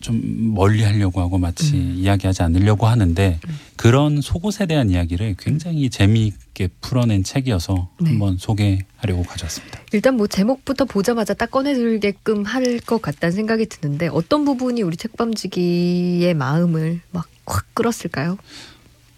좀 0.01 0.55
멀리 0.55 0.83
하려고 0.83 1.21
하고 1.21 1.39
마치 1.39 1.75
음. 1.77 1.95
이야기하지 1.99 2.43
않으려고 2.43 2.87
하는데 2.87 3.39
그런 3.77 4.21
속옷에 4.21 4.67
대한 4.67 4.91
이야기를 4.91 5.37
굉장히 5.39 5.91
재미있게 5.91 6.69
풀어낸 6.81 7.23
책이어서 7.23 7.89
네. 8.01 8.11
한번 8.11 8.37
소개하려고 8.39 9.23
가져왔습니다. 9.25 9.81
일단 9.93 10.17
뭐 10.17 10.27
제목부터 10.27 10.85
보자마자 10.87 11.35
딱 11.35 11.51
꺼내들게끔 11.51 12.45
할 12.45 12.81
것 12.87 13.03
같다는 13.03 13.33
생각이 13.35 13.67
드는데 13.67 14.09
어떤 14.09 14.45
부분이 14.45 14.83
우리 14.83 14.97
책밤지기의 14.97 16.35
마음을 16.35 17.01
막 17.11 17.29
확 17.47 17.67
끌었을까요? 17.75 18.39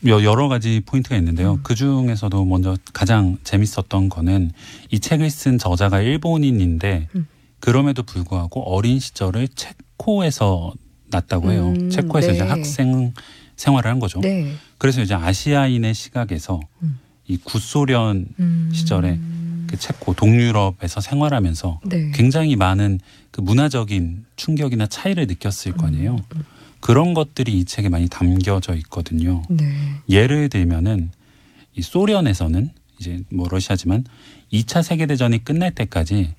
여- 0.07 0.25
여러 0.25 0.49
가지 0.49 0.81
포인트가 0.87 1.17
있는데요. 1.19 1.55
음. 1.55 1.61
그 1.63 1.75
중에서도 1.75 2.47
먼저 2.47 2.79
가장 2.95 3.37
재밌었던 3.45 4.09
거는 4.09 4.53
이 4.91 5.01
책을 5.01 5.29
쓴 5.29 5.59
저자가 5.59 6.01
일본인인데 6.01 7.09
음. 7.15 7.27
그럼에도 7.61 8.03
불구하고 8.05 8.63
어린 8.75 8.99
시절을 9.01 9.49
체코에서 10.03 10.75
났다고 11.11 11.53
해요. 11.53 11.69
음, 11.69 11.91
체코에서 11.91 12.29
네. 12.29 12.35
이제 12.35 12.43
학생 12.43 13.13
생활을 13.57 13.91
한 13.91 14.01
거죠. 14.01 14.21
네. 14.21 14.53
그래서 14.79 15.03
이제 15.03 15.15
아시아인의 15.15 15.95
시각에서 15.95 16.61
음. 16.83 16.99
이 17.29 17.37
구소련 17.37 18.27
음. 18.41 18.71
시절에 18.73 19.19
그 19.67 19.79
체코 19.79 20.15
동유럽에서 20.15 21.01
생활하면서 21.01 21.81
네. 21.85 22.11
굉장히 22.13 22.57
많은 22.57 22.99
그 23.31 23.41
문화적인 23.41 24.25
충격이나 24.37 24.87
차이를 24.87 25.27
느꼈을 25.27 25.73
거 25.73 25.87
아니에요. 25.87 26.17
음. 26.35 26.45
그런 26.81 27.15
것들이 27.15 27.59
이 27.59 27.65
책에 27.65 27.89
많이 27.89 28.09
담겨져 28.09 28.75
있거든요. 28.77 29.43
네. 29.49 29.73
예를 30.09 30.49
들면은 30.49 31.11
이 31.75 31.83
소련에서는 31.83 32.71
이제 32.99 33.21
뭐 33.31 33.47
러시아지만 33.49 34.05
2차 34.53 34.83
세계 34.83 35.07
대전이 35.07 35.45
끝날 35.45 35.71
때까지 35.71 36.35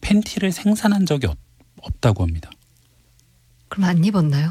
팬티를 0.00 0.52
생산한 0.52 1.06
적이 1.06 1.26
없, 1.26 1.38
없다고 1.82 2.22
합니다. 2.22 2.50
그럼 3.70 3.84
안 3.88 4.04
입었나요? 4.04 4.50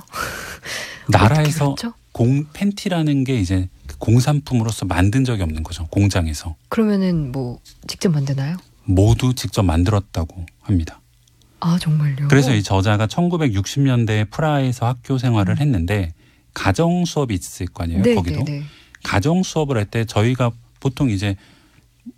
나라에서? 1.10 1.76
공 2.12 2.46
팬티라는 2.54 3.24
게 3.24 3.40
이제 3.40 3.70
그 3.86 3.98
공산품으로서 4.00 4.86
만든 4.86 5.24
적이 5.26 5.44
없는 5.44 5.62
거죠. 5.64 5.86
공장에서 5.88 6.56
그러면은 6.70 7.32
뭐 7.32 7.60
직접 7.88 8.10
만드나요? 8.10 8.58
모두 8.86 9.34
직접 9.36 9.64
만들었다고 9.64 10.46
합니다. 10.62 11.00
아 11.60 11.78
정말요? 11.80 12.28
그래서 12.30 12.54
이 12.54 12.64
저자가 12.64 13.06
1960년대에 13.08 14.30
프라하에서 14.32 14.88
학교 14.88 15.18
생활을 15.18 15.60
했는데 15.60 16.14
가정 16.54 17.06
수업이 17.06 17.34
있을 17.36 17.68
거 17.68 17.84
아니에요. 17.84 18.02
네, 18.02 18.16
거기도 18.16 18.44
네, 18.44 18.60
네. 18.60 18.64
가정 19.04 19.44
수업을 19.44 19.78
할 19.78 19.86
때 19.86 20.06
저희가 20.06 20.52
보통 20.80 21.10
이제 21.10 21.36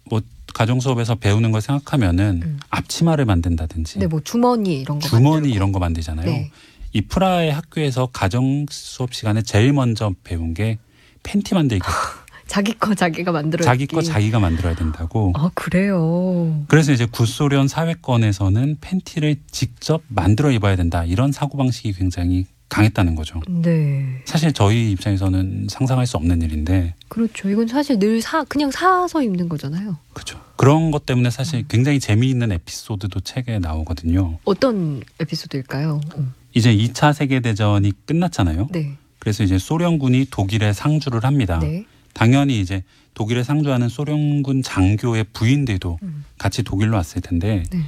뭐 0.06 0.22
가정 0.54 0.80
수업에서 0.80 1.16
배우는 1.16 1.52
걸 1.52 1.62
생각하면은 1.62 2.42
음. 2.44 2.60
앞치마를 2.70 3.26
만든다든지 3.26 4.00
네, 4.00 4.08
뭐 4.08 4.22
주머니 4.24 4.80
이런 4.80 5.00
거 5.00 5.08
주머니 5.08 5.32
만들고. 5.34 5.56
이런 5.56 5.72
거 5.72 5.80
만들잖아요. 5.80 6.46
네. 6.94 7.00
이 7.00 7.02
프라하의 7.02 7.52
학교에서 7.52 8.08
가정 8.08 8.66
수업 8.70 9.14
시간에 9.14 9.42
제일 9.42 9.74
먼저 9.74 10.14
배운 10.24 10.54
게 10.54 10.78
팬티 11.24 11.54
만들기. 11.54 11.84
자기 12.48 12.74
거 12.74 12.94
자기가 12.94 13.32
만들어 13.32 13.64
자기. 13.64 13.88
거 13.88 14.02
자기가 14.02 14.40
만들어야 14.40 14.76
된다고. 14.76 15.32
아 15.36 15.50
그래요. 15.54 16.66
그래서 16.68 16.92
이제 16.92 17.06
구소련 17.06 17.70
사회권에서는 17.70 18.78
팬티를 18.82 19.38
직접 19.52 20.02
만들어 20.10 20.52
입어야 20.52 20.76
된다. 20.76 21.06
이런 21.06 21.32
사고 21.32 21.58
방식이 21.58 21.94
굉장히 21.94 22.46
강했다는 22.68 23.16
거죠. 23.16 23.40
네. 23.48 24.22
사실 24.26 24.52
저희 24.52 24.92
입장에서는 24.92 25.68
상상할 25.70 26.06
수 26.08 26.18
없는 26.18 26.42
일인데 26.42 26.96
그렇죠. 27.08 27.50
이건 27.50 27.68
사실 27.68 28.00
늘 28.00 28.22
사 28.22 28.44
그냥 28.44 28.70
사서 28.72 29.22
입는 29.24 29.48
거잖아요. 29.48 29.98
그렇죠. 30.14 30.40
그런 30.58 30.92
것 30.92 31.06
때문에 31.06 31.30
음. 31.30 31.32
사실 31.32 31.66
굉장히 31.70 32.00
재미있는 32.02 32.52
에피소드도 32.52 33.22
책에 33.22 33.60
나오거든요. 33.60 34.40
어떤 34.44 35.02
에피소드일까요? 35.22 36.02
어. 36.16 36.41
이제 36.54 36.76
2차 36.76 37.14
세계 37.14 37.40
대전이 37.40 37.92
끝났잖아요. 38.06 38.68
네. 38.72 38.98
그래서 39.20 39.44
이제 39.44 39.58
소련군이 39.58 40.28
독일에 40.32 40.74
상주를 40.74 41.24
합니다. 41.24 41.60
네. 41.60 41.86
당연히 42.14 42.60
이제 42.60 42.84
독일에 43.14 43.44
상주하는 43.44 43.88
소련군 43.90 44.64
장교의 44.64 45.26
부인들도 45.34 46.00
음. 46.02 46.26
같이 46.38 46.64
독일로 46.64 46.96
왔을 46.98 47.22
텐데 47.22 47.64
네. 47.72 47.80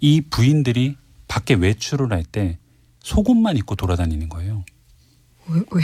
이 0.00 0.20
부인들이 0.20 0.96
밖에 1.28 1.54
외출을 1.54 2.12
할 2.12 2.24
때 2.24 2.58
속옷만 3.00 3.56
입고 3.56 3.74
돌아다니는 3.76 4.28
거예요. 4.28 4.64
왜, 5.48 5.60
왜? 5.72 5.82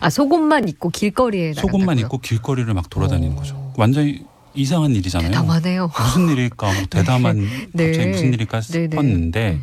아 0.00 0.10
속옷만 0.10 0.68
입고 0.68 0.88
길거리에 0.90 1.52
속옷만 1.52 1.80
나간다고요? 1.96 2.06
입고 2.06 2.18
길거리를 2.18 2.72
막 2.74 2.90
돌아다니는 2.90 3.34
오. 3.34 3.36
거죠. 3.36 3.72
완전히 3.76 4.24
이상한 4.54 4.94
일이잖아요. 4.94 5.30
대담하네요. 5.30 5.90
무슨 5.96 6.28
일일까? 6.30 6.72
뭐 6.74 6.82
대담한 6.90 7.48
네. 7.72 7.86
갑자기 7.86 8.08
무슨 8.10 8.34
일일까 8.34 8.60
네, 8.60 8.72
네. 8.78 8.88
싶었는데 8.90 9.50
네. 9.52 9.60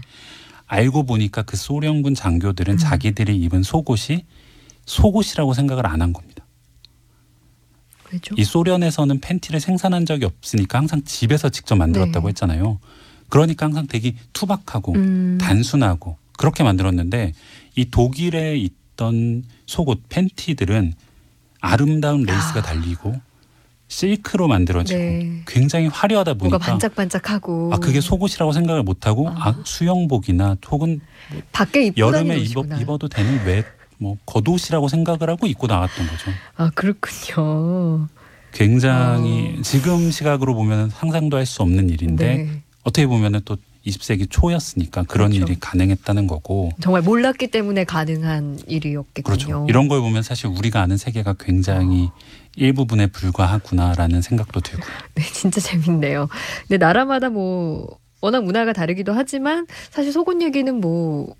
알고 0.69 1.03
보니까 1.03 1.41
그 1.41 1.57
소련군 1.57 2.15
장교들은 2.15 2.75
음. 2.75 2.77
자기들이 2.77 3.35
입은 3.41 3.63
속옷이 3.63 4.25
속옷이라고 4.85 5.53
생각을 5.53 5.85
안 5.85 6.01
한 6.01 6.13
겁니다. 6.13 6.45
그렇죠. 8.03 8.33
이 8.37 8.43
소련에서는 8.43 9.19
팬티를 9.19 9.59
생산한 9.59 10.05
적이 10.05 10.25
없으니까 10.25 10.79
항상 10.79 11.03
집에서 11.03 11.49
직접 11.49 11.75
만들었다고 11.75 12.27
네. 12.27 12.29
했잖아요. 12.29 12.79
그러니까 13.29 13.65
항상 13.65 13.85
되게 13.87 14.15
투박하고 14.33 14.93
음. 14.93 15.37
단순하고 15.39 16.17
그렇게 16.37 16.63
만들었는데 16.63 17.33
이 17.75 17.85
독일에 17.85 18.57
있던 18.57 19.43
속옷 19.65 20.03
팬티들은 20.09 20.93
아름다운 21.61 22.23
레이스가 22.23 22.59
아. 22.59 22.63
달리고 22.63 23.19
실크로 23.89 24.47
만들어지고 24.47 24.97
네. 24.99 25.41
굉장히 25.47 25.87
화려하다 25.87 26.35
뭔가 26.35 26.57
보니까 26.57 26.71
반짝반짝하고 26.71 27.71
아 27.73 27.77
그게 27.77 27.99
속옷이라고 27.99 28.53
생각을 28.53 28.83
못 28.83 29.05
하고 29.07 29.27
아. 29.29 29.49
아, 29.49 29.55
수영복이나 29.65 30.57
혹은 30.69 31.01
밖에 31.51 31.87
입고 31.87 31.99
여름에 31.99 32.37
입어. 32.37 32.63
입어도 32.79 33.09
되는 33.09 33.43
외 33.45 33.63
뭐 34.01 34.15
겉옷이라고 34.25 34.87
생각을 34.87 35.29
하고 35.29 35.45
입고 35.45 35.67
나왔던 35.67 36.07
거죠. 36.07 36.31
아 36.55 36.71
그렇군요. 36.73 38.07
굉장히 38.53 39.55
어. 39.59 39.61
지금 39.61 40.09
시각으로 40.09 40.55
보면 40.55 40.89
상상도 40.89 41.35
할 41.37 41.45
수 41.45 41.61
없는 41.63 41.89
일인데 41.89 42.37
네. 42.37 42.61
어떻게 42.83 43.05
보면은 43.05 43.41
또 43.43 43.57
20세기 43.85 44.27
초였으니까 44.29 45.03
그런 45.03 45.31
그렇죠. 45.31 45.45
일이 45.51 45.59
가능했다는 45.59 46.27
거고 46.27 46.71
정말 46.79 47.01
몰랐기 47.01 47.47
때문에 47.47 47.83
가능한 47.83 48.59
일이었겠군요. 48.67 49.23
그렇죠. 49.23 49.65
이런 49.67 49.87
걸 49.89 49.99
보면 49.99 50.23
사실 50.23 50.47
우리가 50.47 50.81
아는 50.81 50.95
세계가 50.95 51.35
굉장히 51.39 52.09
일부분에 52.55 53.07
불과하구나라는 53.07 54.21
생각도 54.21 54.59
들고 54.59 54.83
네, 55.15 55.23
진짜 55.23 55.61
재밌네요. 55.61 56.27
근데 56.61 56.77
나라마다 56.77 57.29
뭐 57.29 57.97
워낙 58.21 58.43
문화가 58.43 58.73
다르기도 58.73 59.13
하지만 59.13 59.65
사실 59.91 60.11
속옷 60.11 60.41
얘기는 60.41 60.73
뭐 60.79 61.35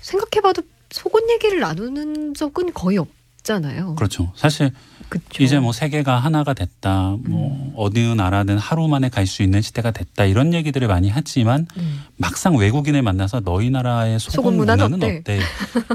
생각해봐도 0.00 0.62
속옷 0.90 1.30
얘기를 1.30 1.60
나누는 1.60 2.34
적은 2.34 2.72
거의 2.74 2.98
없잖아요. 2.98 3.94
그렇죠. 3.94 4.32
사실 4.36 4.72
그렇죠. 5.12 5.42
이제 5.42 5.58
뭐 5.58 5.72
세계가 5.72 6.18
하나가 6.18 6.54
됐다, 6.54 7.16
뭐 7.26 7.72
어느 7.76 7.98
나라든 7.98 8.56
하루 8.58 8.88
만에 8.88 9.08
갈 9.08 9.26
수 9.26 9.42
있는 9.42 9.60
시대가 9.62 9.90
됐다 9.92 10.24
이런 10.24 10.52
얘기들을 10.52 10.88
많이 10.88 11.08
하지만 11.08 11.66
음. 11.76 12.02
막상 12.16 12.56
외국인을 12.56 13.02
만나서 13.02 13.40
너희 13.40 13.70
나라의 13.70 14.18
속옷 14.18 14.54
문화는 14.54 14.90
문화는 14.90 15.20
어때? 15.20 15.38
어때? 15.38 15.40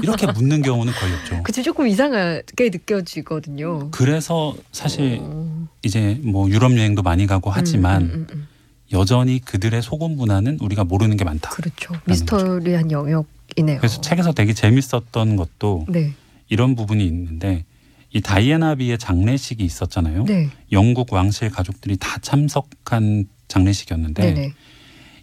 이렇게 0.02 0.26
묻는 0.32 0.62
경우는 0.62 0.92
거의 0.92 1.12
없죠. 1.14 1.42
그치 1.44 1.62
조금 1.62 1.86
이상하게 1.86 2.42
느껴지거든요. 2.58 3.90
그래서 3.90 4.54
사실 4.72 5.18
어. 5.20 5.68
이제 5.82 6.18
뭐 6.22 6.48
유럽 6.48 6.76
여행도 6.76 7.02
많이 7.02 7.26
가고 7.26 7.50
하지만 7.50 8.02
음, 8.02 8.06
음, 8.06 8.12
음, 8.14 8.26
음. 8.34 8.48
여전히 8.92 9.38
그들의 9.40 9.82
속옷 9.82 10.10
문화는 10.12 10.58
우리가 10.60 10.84
모르는 10.84 11.16
게 11.16 11.24
많다. 11.24 11.50
그렇죠. 11.50 11.94
미스터리한 12.06 12.90
영역이네요. 12.90 13.78
그래서 13.78 14.00
책에서 14.00 14.32
되게 14.32 14.54
재밌었던 14.54 15.36
것도 15.36 15.86
네, 15.88 16.14
이런 16.48 16.74
부분이 16.74 17.04
있는데 17.04 17.64
이 18.12 18.20
다이애나 18.20 18.76
비의 18.76 18.98
장례식이 18.98 19.64
있었잖아요. 19.64 20.24
네, 20.24 20.48
영국 20.72 21.12
왕실 21.12 21.50
가족들이 21.50 21.96
다 21.98 22.18
참석한 22.20 23.26
장례식이었는데 23.48 24.22
네, 24.22 24.34
네. 24.34 24.52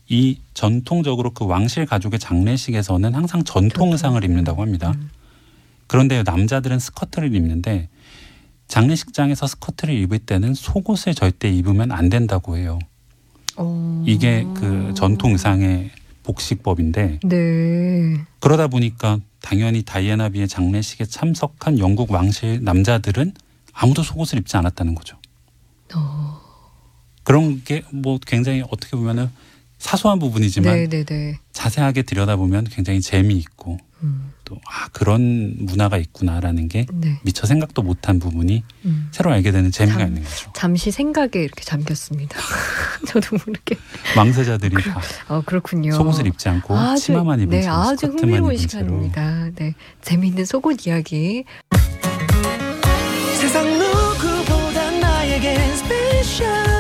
이 0.08 0.39
전통적으로 0.54 1.32
그 1.32 1.46
왕실 1.46 1.86
가족의 1.86 2.20
장례식에서는 2.20 3.15
항상 3.15 3.44
전통 3.44 3.92
의상을 3.92 4.24
입는다고 4.24 4.62
합니다. 4.62 4.92
음. 4.96 5.10
그런데 5.88 6.24
남자들은 6.24 6.80
스커트를 6.80 7.36
입는데 7.36 7.89
장례식장에서 8.68 9.48
스커트를 9.48 9.96
입을 9.96 10.20
때는 10.20 10.54
속옷을 10.54 11.13
절대 11.15 11.50
입으면 11.50 11.92
안 11.92 12.10
된다고 12.10 12.58
해요. 12.58 12.80
어. 13.58 14.04
이게 14.06 14.46
그 14.56 14.94
전통 14.96 15.32
의상의 15.32 15.92
복식법인데 16.24 17.20
네, 17.24 18.18
그러다 18.39 18.68
보니까 18.68 19.20
당연히 19.46 19.84
다이애나 19.84 20.30
비의 20.30 20.48
장례식에 20.48 21.06
참석한 21.06 21.78
영국 21.78 22.10
왕실 22.10 22.64
남자들은 22.64 23.34
아무도 23.74 24.02
속옷을 24.02 24.40
입지 24.40 24.58
않았다는 24.58 24.96
거죠. 24.96 25.18
어. 25.94 26.42
그런 27.24 27.64
게 27.64 27.84
뭐 27.92 28.18
굉장히 28.25 28.64
어떻게 28.72 28.98
보면은 28.98 29.30
사소한 29.77 30.20
부분이지만 30.20 30.74
네, 30.74 30.88
네, 30.88 31.03
네. 31.03 31.39
자세하게 31.53 32.03
들여다보면 32.03 32.65
굉장히 32.65 33.01
재미있고 33.01 33.77
음, 34.03 34.32
또 34.46 34.55
아, 34.67 34.88
그런 34.91 35.55
문화가 35.60 35.98
있구나라는 35.98 36.67
게 36.67 36.86
네. 36.94 37.20
미처 37.24 37.46
생각도 37.48 37.82
못한 37.82 38.20
부분이 38.20 38.64
음. 38.85 39.09
새로 39.11 39.31
알게 39.31 39.51
되는 39.51 39.72
재미가 39.72 40.00
참. 40.00 40.07
있는 40.09 40.24
거죠. 40.24 40.51
잠시 40.55 40.92
생각에 40.92 41.29
이렇게 41.35 41.64
잠겼습니다. 41.64 42.38
저도 43.07 43.38
모르게. 43.46 43.75
왕세자들이 44.18 44.75
다 44.83 45.00
어, 45.27 45.42
그렇군요. 45.46 45.92
속옷을 45.94 46.27
입지 46.27 46.50
않고 46.50 46.96
치마만 46.98 47.40
입은 47.42 47.50
네, 47.50 47.61
채로 47.61 47.74
아주 47.74 48.07
흥미로운 48.07 48.57
시간입니다. 48.57 49.50
네, 49.55 49.74
재미있는 50.01 50.46
속옷 50.46 50.88
이야기. 50.88 51.46
세상 53.40 53.66
누구보다 53.77 54.92
나에겐 55.00 55.77
special 55.77 56.75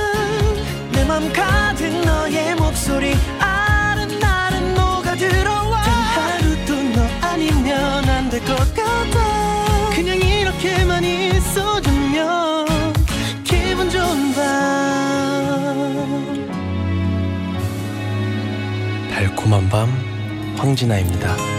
내맘 1.05 1.31
가득 1.33 1.85
너의 2.03 2.55
목소리. 2.55 3.13
아른아른 3.39 4.73
녹아 4.73 5.13
들어와. 5.15 5.81
단 5.83 5.93
하루도 5.93 6.73
너 6.95 7.27
아니면 7.27 8.09
안 8.09 8.29
될 8.29 8.43
것 8.43 8.55
같아. 8.73 9.89
그냥 9.95 10.17
이렇게만 10.17 11.03
있어주면 11.03 12.65
기분 13.43 13.87
좋은 13.89 14.33
밤. 14.33 14.45
달콤한 19.13 19.69
밤 19.69 19.89
황진아입니다 20.57 21.54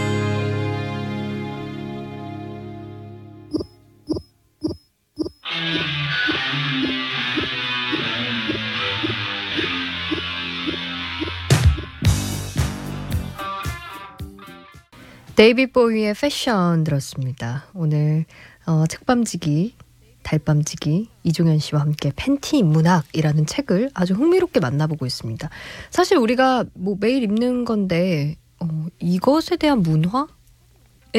데이비 15.37 15.67
보이의 15.67 16.15
패션 16.15 16.83
들었습니다. 16.83 17.67
오늘 17.75 18.25
어, 18.65 18.85
책밤지기, 18.87 19.75
달밤지기 20.23 21.09
이종현 21.23 21.59
씨와 21.59 21.81
함께 21.81 22.11
팬티 22.15 22.63
인문학이라는 22.63 23.45
책을 23.45 23.91
아주 23.93 24.15
흥미롭게 24.15 24.59
만나보고 24.59 25.05
있습니다. 25.05 25.47
사실 25.91 26.17
우리가 26.17 26.65
뭐 26.73 26.97
매일 26.99 27.21
입는 27.21 27.65
건데 27.65 28.35
어, 28.59 28.87
이것에 28.99 29.57
대한 29.57 29.83
문화에 29.83 30.25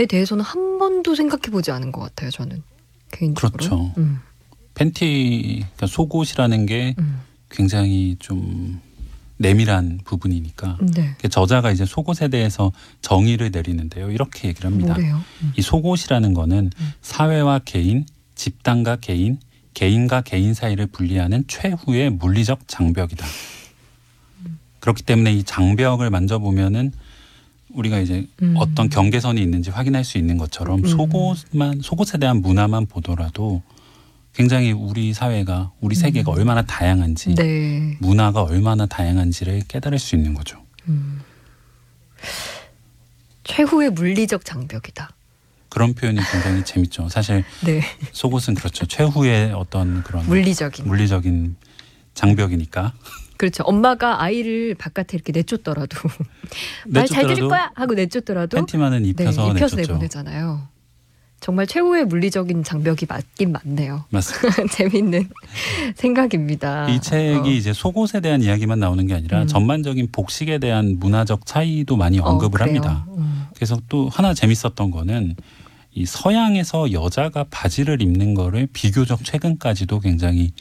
대해서는 0.08 0.42
한 0.42 0.78
번도 0.78 1.14
생각해 1.14 1.52
보지 1.52 1.70
않은 1.70 1.92
것 1.92 2.00
같아요. 2.00 2.30
저는 2.30 2.64
개인적으로. 3.12 3.56
그렇죠. 3.56 3.94
음, 3.98 4.18
팬티 4.74 5.60
그러니까 5.60 5.86
속옷이라는 5.86 6.66
게 6.66 6.96
음. 6.98 7.20
굉장히 7.50 8.16
좀 8.18 8.80
내밀한 9.38 10.00
부분이니까 10.04 10.78
네. 10.94 11.14
그 11.20 11.28
저자가 11.28 11.70
이제 11.70 11.84
속옷에 11.84 12.28
대해서 12.28 12.72
정의를 13.02 13.50
내리는데요. 13.50 14.10
이렇게 14.10 14.48
얘기를 14.48 14.70
합니다. 14.70 14.96
음. 14.98 15.52
이 15.56 15.62
속옷이라는 15.62 16.34
거는 16.34 16.70
음. 16.76 16.92
사회와 17.00 17.60
개인, 17.64 18.04
집단과 18.34 18.96
개인, 18.96 19.38
개인과 19.74 20.22
개인 20.22 20.54
사이를 20.54 20.86
분리하는 20.86 21.44
최후의 21.46 22.10
물리적 22.10 22.66
장벽이다. 22.66 23.24
그렇기 24.80 25.02
때문에 25.04 25.32
이 25.32 25.44
장벽을 25.44 26.10
만져보면은 26.10 26.92
우리가 27.70 28.00
이제 28.00 28.26
음. 28.42 28.54
어떤 28.56 28.88
경계선이 28.88 29.40
있는지 29.40 29.70
확인할 29.70 30.04
수 30.04 30.18
있는 30.18 30.36
것처럼 30.36 30.80
음. 30.80 30.86
속옷만 30.86 31.80
속옷에 31.82 32.18
대한 32.18 32.42
문화만 32.42 32.86
보더라도 32.86 33.62
굉장히 34.38 34.70
우리 34.70 35.12
사회가 35.12 35.72
우리 35.80 35.96
세계가 35.96 36.30
음. 36.30 36.38
얼마나 36.38 36.62
다양한지 36.62 37.34
네. 37.34 37.96
문화가 37.98 38.42
얼마나 38.42 38.86
다양한지를 38.86 39.62
깨달을 39.66 39.98
수 39.98 40.14
있는 40.14 40.32
거죠. 40.32 40.62
음. 40.86 41.20
최후의 43.42 43.90
물리적 43.90 44.44
장벽이다. 44.44 45.10
그런 45.70 45.92
표현이 45.92 46.20
굉장히 46.30 46.64
재밌죠. 46.64 47.08
사실 47.08 47.42
네. 47.66 47.82
속옷은 48.12 48.54
그렇죠. 48.54 48.86
최후의 48.86 49.54
어떤 49.54 50.04
그런 50.04 50.24
물리적인. 50.26 50.86
물리적인 50.86 51.56
장벽이니까 52.14 52.92
그렇죠. 53.38 53.64
엄마가 53.64 54.22
아이를 54.22 54.76
바깥에 54.76 55.16
이렇게 55.16 55.32
내쫓더라도 55.32 55.98
말 56.86 57.08
잘 57.08 57.26
들을 57.26 57.48
거야 57.48 57.72
하고 57.74 57.94
내쫓더라도 57.94 58.56
팬티만은 58.56 59.02
네, 59.02 59.08
입혀서 59.08 59.50
입혀서 59.50 59.74
내쫓죠. 59.74 59.92
내보내잖아요. 59.94 60.68
정말 61.40 61.66
최후의 61.66 62.06
물리적인 62.06 62.64
장벽이 62.64 63.06
맞긴 63.08 63.52
맞네요. 63.52 64.04
맞습니다. 64.10 64.66
재밌는 64.74 65.28
생각입니다. 65.94 66.88
이 66.88 67.00
책이 67.00 67.48
어. 67.48 67.52
이제 67.52 67.72
속옷에 67.72 68.20
대한 68.20 68.42
이야기만 68.42 68.80
나오는 68.80 69.06
게 69.06 69.14
아니라 69.14 69.42
음. 69.42 69.46
전반적인 69.46 70.08
복식에 70.10 70.58
대한 70.58 70.98
문화적 70.98 71.46
차이도 71.46 71.96
많이 71.96 72.18
어, 72.18 72.24
언급을 72.24 72.58
그래요. 72.58 72.66
합니다. 72.66 73.06
음. 73.16 73.46
그래서 73.54 73.80
또 73.88 74.08
하나 74.08 74.34
재밌었던 74.34 74.90
거는 74.90 75.36
이 75.94 76.06
서양에서 76.06 76.92
여자가 76.92 77.44
바지를 77.50 78.02
입는 78.02 78.34
거를 78.34 78.68
비교적 78.72 79.24
최근까지도 79.24 80.00
굉장히 80.00 80.52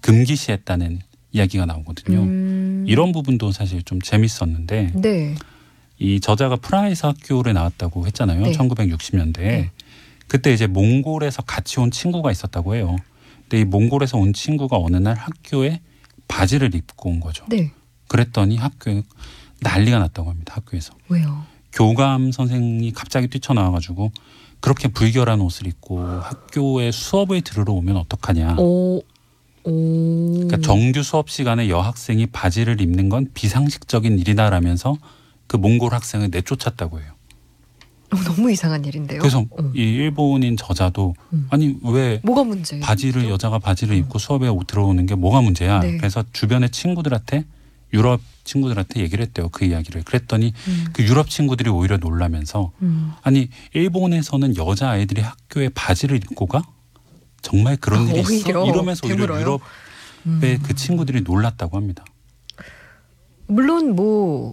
금기시했다는 0.00 1.00
이야기가 1.32 1.66
나오거든요. 1.66 2.18
음. 2.20 2.84
이런 2.86 3.12
부분도 3.12 3.50
사실 3.52 3.82
좀 3.82 4.00
재밌었는데 4.00 4.92
네. 4.96 5.34
이 5.98 6.20
저자가 6.20 6.56
프라하에서 6.56 7.08
학교를 7.08 7.54
나왔다고 7.54 8.06
했잖아요. 8.06 8.42
네. 8.42 8.52
1960년대에. 8.52 9.32
네. 9.38 9.70
그때 10.28 10.52
이제 10.52 10.66
몽골에서 10.66 11.42
같이 11.42 11.80
온 11.80 11.90
친구가 11.90 12.30
있었다고 12.30 12.74
해요. 12.74 12.96
근데 13.42 13.60
이 13.60 13.64
몽골에서 13.64 14.18
온 14.18 14.32
친구가 14.32 14.76
어느 14.76 14.96
날 14.96 15.16
학교에 15.16 15.80
바지를 16.28 16.74
입고 16.74 17.10
온 17.10 17.20
거죠. 17.20 17.44
네. 17.48 17.72
그랬더니 18.08 18.56
학교에 18.56 19.02
난리가 19.60 19.98
났다고 19.98 20.30
합니다. 20.30 20.54
학교에서. 20.56 20.94
왜요? 21.08 21.44
교감 21.72 22.32
선생이 22.32 22.92
갑자기 22.92 23.28
뛰쳐나와가지고 23.28 24.12
그렇게 24.60 24.88
불결한 24.88 25.40
옷을 25.40 25.66
입고 25.66 26.00
학교에 26.00 26.90
수업을 26.90 27.42
들으러 27.42 27.72
오면 27.74 27.96
어떡하냐. 27.96 28.56
오. 28.58 29.02
오. 29.64 30.32
그러니까 30.34 30.58
정규 30.58 31.02
수업 31.02 31.30
시간에 31.30 31.68
여학생이 31.68 32.26
바지를 32.26 32.80
입는 32.80 33.08
건 33.08 33.28
비상식적인 33.34 34.18
일이다라면서 34.18 34.96
그 35.46 35.56
몽골 35.56 35.92
학생을 35.92 36.28
내쫓았다고 36.30 37.00
해요. 37.00 37.12
어, 38.14 38.16
너무 38.24 38.50
이상한 38.50 38.84
일인데요. 38.84 39.18
그래서 39.18 39.40
어. 39.40 39.72
이 39.74 39.80
일본인 39.80 40.56
저자도 40.56 41.14
음. 41.32 41.46
아니 41.50 41.76
왜 41.82 42.20
뭐가 42.22 42.44
문제예요? 42.44 42.82
바지를 42.84 43.28
여자가 43.28 43.58
바지를 43.58 43.96
입고 43.96 44.18
수업에 44.18 44.48
들어오는 44.66 45.04
게 45.06 45.14
뭐가 45.14 45.40
문제야? 45.40 45.80
네. 45.80 45.96
그래서 45.96 46.24
주변의 46.32 46.70
친구들한테 46.70 47.44
유럽 47.92 48.20
친구들한테 48.44 49.00
얘기를 49.00 49.24
했대요. 49.24 49.48
그 49.50 49.64
이야기를. 49.64 50.02
그랬더니 50.04 50.52
음. 50.68 50.84
그 50.92 51.02
유럽 51.04 51.30
친구들이 51.30 51.70
오히려 51.70 51.96
놀라면서 51.96 52.72
음. 52.82 53.12
아니 53.22 53.48
일본에서는 53.72 54.56
여자 54.56 54.90
아이들이 54.90 55.22
학교에 55.22 55.70
바지를 55.70 56.16
입고 56.16 56.46
가? 56.46 56.62
정말 57.42 57.76
그런 57.76 58.08
아, 58.08 58.12
일이 58.12 58.38
있어? 58.38 58.66
이러면서 58.66 59.06
오히려 59.06 59.26
되물어요? 59.26 59.40
유럽의 59.40 59.60
음. 60.26 60.58
그 60.62 60.74
친구들이 60.74 61.22
놀랐다고 61.22 61.76
합니다. 61.76 62.04
물론 63.46 63.94
뭐 63.94 64.52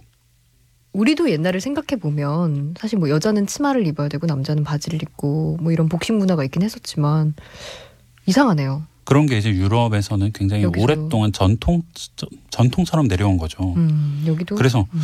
우리도 0.92 1.30
옛날을 1.30 1.60
생각해 1.60 1.98
보면 2.00 2.74
사실 2.78 2.98
뭐 2.98 3.08
여자는 3.08 3.46
치마를 3.46 3.86
입어야 3.86 4.08
되고 4.08 4.26
남자는 4.26 4.64
바지를 4.64 5.02
입고 5.02 5.58
뭐 5.60 5.72
이런 5.72 5.88
복식 5.88 6.14
문화가 6.14 6.44
있긴 6.44 6.62
했었지만 6.62 7.34
이상하네요. 8.26 8.84
그런 9.04 9.26
게 9.26 9.38
이제 9.38 9.50
유럽에서는 9.50 10.32
굉장히 10.32 10.62
여기서. 10.62 10.82
오랫동안 10.82 11.32
전통 11.32 11.82
전통처럼 12.50 13.08
내려온 13.08 13.36
거죠. 13.36 13.74
음, 13.76 14.22
여기도 14.26 14.54
그래서 14.54 14.86
음, 14.92 15.00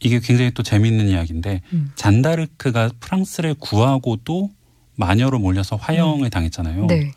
이게 0.00 0.20
굉장히 0.20 0.52
또 0.54 0.62
재미있는 0.62 1.08
이야기인데 1.08 1.60
음. 1.72 1.92
잔다르크가 1.96 2.90
프랑스를 3.00 3.54
구하고도 3.54 4.50
마녀로 4.94 5.38
몰려서 5.38 5.76
화형을 5.76 6.30
당했잖아요. 6.30 6.86
네. 6.86 7.12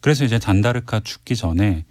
그래서 0.00 0.24
이제 0.24 0.38
잔다르크가 0.38 1.00
죽기 1.00 1.34
전에 1.34 1.84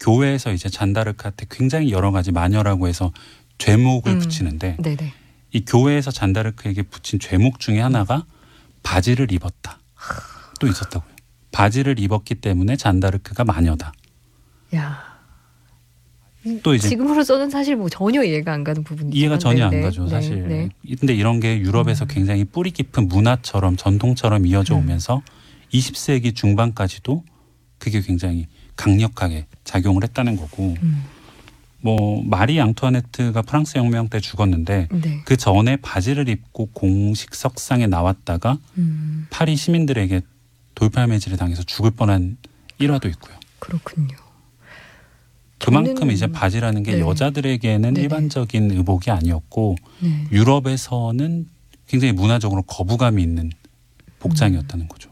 교회에서 0.00 0.52
이제 0.52 0.68
잔다르크한테 0.68 1.46
굉장히 1.48 1.92
여러 1.92 2.10
가지 2.10 2.32
마녀라고 2.32 2.88
해서 2.88 3.12
죄목을 3.58 4.12
음. 4.12 4.18
붙이는데 4.18 4.76
네, 4.80 4.96
네. 4.96 5.12
이 5.52 5.64
교회에서 5.64 6.10
잔다르크에게 6.10 6.82
붙인 6.82 7.18
죄목 7.18 7.60
중에 7.60 7.80
하나가 7.80 8.24
바지를 8.82 9.32
입었다. 9.32 9.78
또 10.60 10.66
있었다고요. 10.66 11.10
바지를 11.52 11.98
입었기 11.98 12.36
때문에 12.36 12.76
잔다르크가 12.76 13.44
마녀다. 13.44 13.92
야. 14.74 15.10
또 16.62 16.74
이제 16.74 16.88
지금으로서는 16.88 17.50
사실 17.50 17.76
뭐 17.76 17.88
전혀 17.90 18.22
이해가 18.22 18.52
안 18.52 18.64
가는 18.64 18.82
부분이 18.82 19.14
이해가 19.14 19.36
전혀 19.38 19.66
안 19.66 19.70
네, 19.70 19.82
가죠, 19.82 20.04
네, 20.04 20.10
사실. 20.10 20.48
네. 20.48 20.70
근데 20.98 21.14
이런 21.14 21.38
게 21.38 21.58
유럽에서 21.58 22.06
음. 22.06 22.08
굉장히 22.08 22.44
뿌리 22.44 22.70
깊은 22.70 23.08
문화처럼 23.08 23.76
전통처럼 23.76 24.46
이어져 24.46 24.74
음. 24.74 24.80
오면서 24.80 25.22
20세기 25.72 26.34
중반까지도 26.34 27.24
그게 27.78 28.00
굉장히 28.00 28.46
강력하게 28.76 29.46
작용을 29.64 30.02
했다는 30.02 30.36
거고 30.36 30.74
음, 30.82 31.04
뭐 31.80 32.22
마리 32.24 32.60
앙투아네트가 32.60 33.42
프랑스 33.42 33.78
혁명 33.78 34.08
때 34.08 34.20
죽었는데 34.20 34.88
네. 34.90 35.22
그 35.24 35.36
전에 35.36 35.76
바지를 35.76 36.28
입고 36.28 36.66
공식 36.72 37.34
석상에 37.34 37.86
나왔다가 37.86 38.58
음, 38.76 39.26
파리 39.30 39.56
시민들에게 39.56 40.20
돌팔매질을 40.74 41.38
당해서 41.38 41.62
죽을 41.62 41.90
뻔한 41.90 42.36
일화도 42.78 43.08
있고요. 43.08 43.34
그렇군요. 43.58 44.16
그만큼 45.58 46.10
이제 46.10 46.26
바지라는 46.26 46.82
게 46.82 46.92
네. 46.92 47.00
여자들에게는 47.00 47.94
네네. 47.94 48.00
일반적인 48.00 48.70
의복이 48.70 49.10
아니었고 49.10 49.76
네. 50.00 50.26
유럽에서는 50.32 51.46
굉장히 51.86 52.12
문화적으로 52.12 52.62
거부감이 52.62 53.22
있는 53.22 53.50
복장이었다는 54.20 54.88
거죠. 54.88 55.09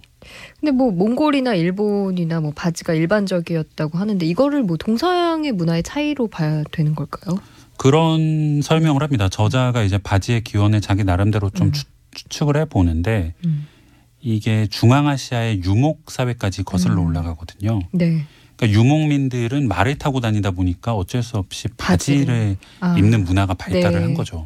근데 0.61 0.73
뭐 0.73 0.91
몽골이나 0.91 1.55
일본이나 1.55 2.41
뭐 2.41 2.53
바지가 2.55 2.95
일반적이었다고 2.95 3.99
하는데 3.99 4.25
이거를 4.25 4.63
뭐 4.63 4.77
동서양의 4.77 5.53
문화의 5.53 5.83
차이로 5.83 6.29
봐야 6.29 6.63
되는 6.73 6.95
걸까요? 6.95 7.39
그런 7.77 8.61
설명을 8.61 9.03
합니다. 9.03 9.29
저자가 9.29 9.83
이제 9.83 9.99
바지의 9.99 10.43
기원을 10.43 10.81
자기 10.81 11.05
나름대로 11.05 11.51
좀 11.51 11.69
음. 11.69 11.73
추, 11.73 11.85
추측을 12.11 12.57
해 12.57 12.65
보는데 12.65 13.35
음. 13.45 13.67
이게 14.21 14.67
중앙아시아의 14.67 15.63
유목 15.63 16.11
사회까지 16.11 16.65
거슬러 16.65 17.01
음. 17.01 17.07
올라가거든요. 17.07 17.81
네. 17.93 18.25
그러니까 18.57 18.81
유목민들은 18.81 19.69
말을 19.69 19.97
타고 19.97 20.21
다니다 20.21 20.51
보니까 20.51 20.95
어쩔 20.95 21.23
수 21.23 21.37
없이 21.37 21.69
바지를 21.77 22.57
아, 22.81 22.97
입는 22.99 23.23
문화가 23.23 23.55
발달을 23.55 23.99
네. 23.99 24.05
한 24.05 24.15
거죠. 24.15 24.45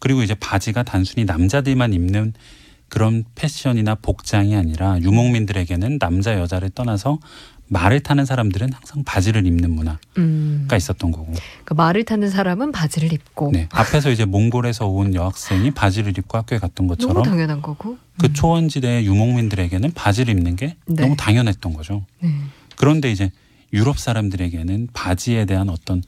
그리고 0.00 0.22
이제 0.22 0.34
바지가 0.34 0.82
단순히 0.82 1.24
남자들만 1.24 1.94
입는 1.94 2.34
그런 2.88 3.24
패션이나 3.34 3.96
복장이 3.96 4.54
아니라 4.54 5.00
유목민들에게는 5.00 5.98
남자 5.98 6.38
여자를 6.38 6.70
떠나서 6.70 7.18
말을 7.66 8.00
타는 8.00 8.24
사람들은 8.24 8.72
항상 8.72 9.04
바지를 9.04 9.46
입는 9.46 9.70
문화가 9.70 9.98
음. 10.18 10.68
있었던 10.70 11.10
거고. 11.10 11.32
그러니까 11.32 11.74
말을 11.74 12.04
타는 12.04 12.30
사람은 12.30 12.72
바지를 12.72 13.12
입고 13.12 13.50
네. 13.52 13.68
앞에서 13.72 14.10
이제 14.10 14.24
몽골에서 14.24 14.86
온 14.86 15.14
여학생이 15.14 15.70
바지를 15.70 16.16
입고 16.18 16.36
학교에 16.38 16.58
갔던 16.58 16.86
너무 16.86 16.96
것처럼 16.96 17.22
당연한 17.22 17.62
거고. 17.62 17.96
그 18.18 18.26
음. 18.26 18.32
초원지대의 18.34 19.06
유목민들에게는 19.06 19.92
바지를 19.92 20.36
입는 20.36 20.56
게 20.56 20.76
네. 20.86 21.02
너무 21.02 21.16
당연했던 21.16 21.72
거죠. 21.72 22.04
네. 22.20 22.30
그런데 22.76 23.10
이제 23.10 23.32
유럽 23.72 23.98
사람들에게는 23.98 24.88
바지에 24.92 25.46
대한 25.46 25.68
어떤 25.70 26.02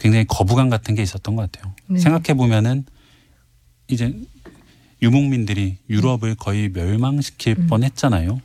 굉장히 0.00 0.26
거부감 0.26 0.70
같은 0.70 0.94
게 0.94 1.02
있었던 1.02 1.34
것 1.34 1.50
같아요. 1.50 1.74
네. 1.88 1.98
생각해 1.98 2.34
보면은 2.34 2.84
이제 3.88 4.14
유목민들이 5.02 5.76
유럽을 5.88 6.34
거의 6.34 6.68
멸망시킬 6.70 7.56
음. 7.58 7.66
뻔했잖아요. 7.68 8.40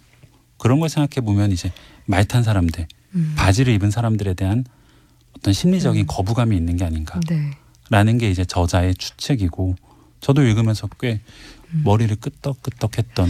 그런 0.58 0.80
걸 0.80 0.89
생각해 0.89 1.26
보면 1.26 1.52
이제 1.52 1.72
말 2.06 2.26
탄 2.26 2.44
사람들, 2.44 2.88
음. 3.16 3.34
바지를 3.36 3.74
입은 3.74 3.92
사람들에 3.92 4.34
대한 4.34 4.66
어떤 5.38 5.54
심리적인 5.54 6.04
음. 6.04 6.08
거부감이 6.08 6.56
있는 6.56 6.78
게 6.78 6.86
아닌가라는 6.86 7.22
네. 7.89 8.18
게 8.18 8.30
이제 8.30 8.46
저자의 8.46 8.96
추측이고 8.96 9.76
저도 10.20 10.44
읽으면서 10.44 10.88
꽤 11.00 11.22
음. 11.72 11.82
머리를 11.84 12.16
끄덕끄덕했던 12.18 13.30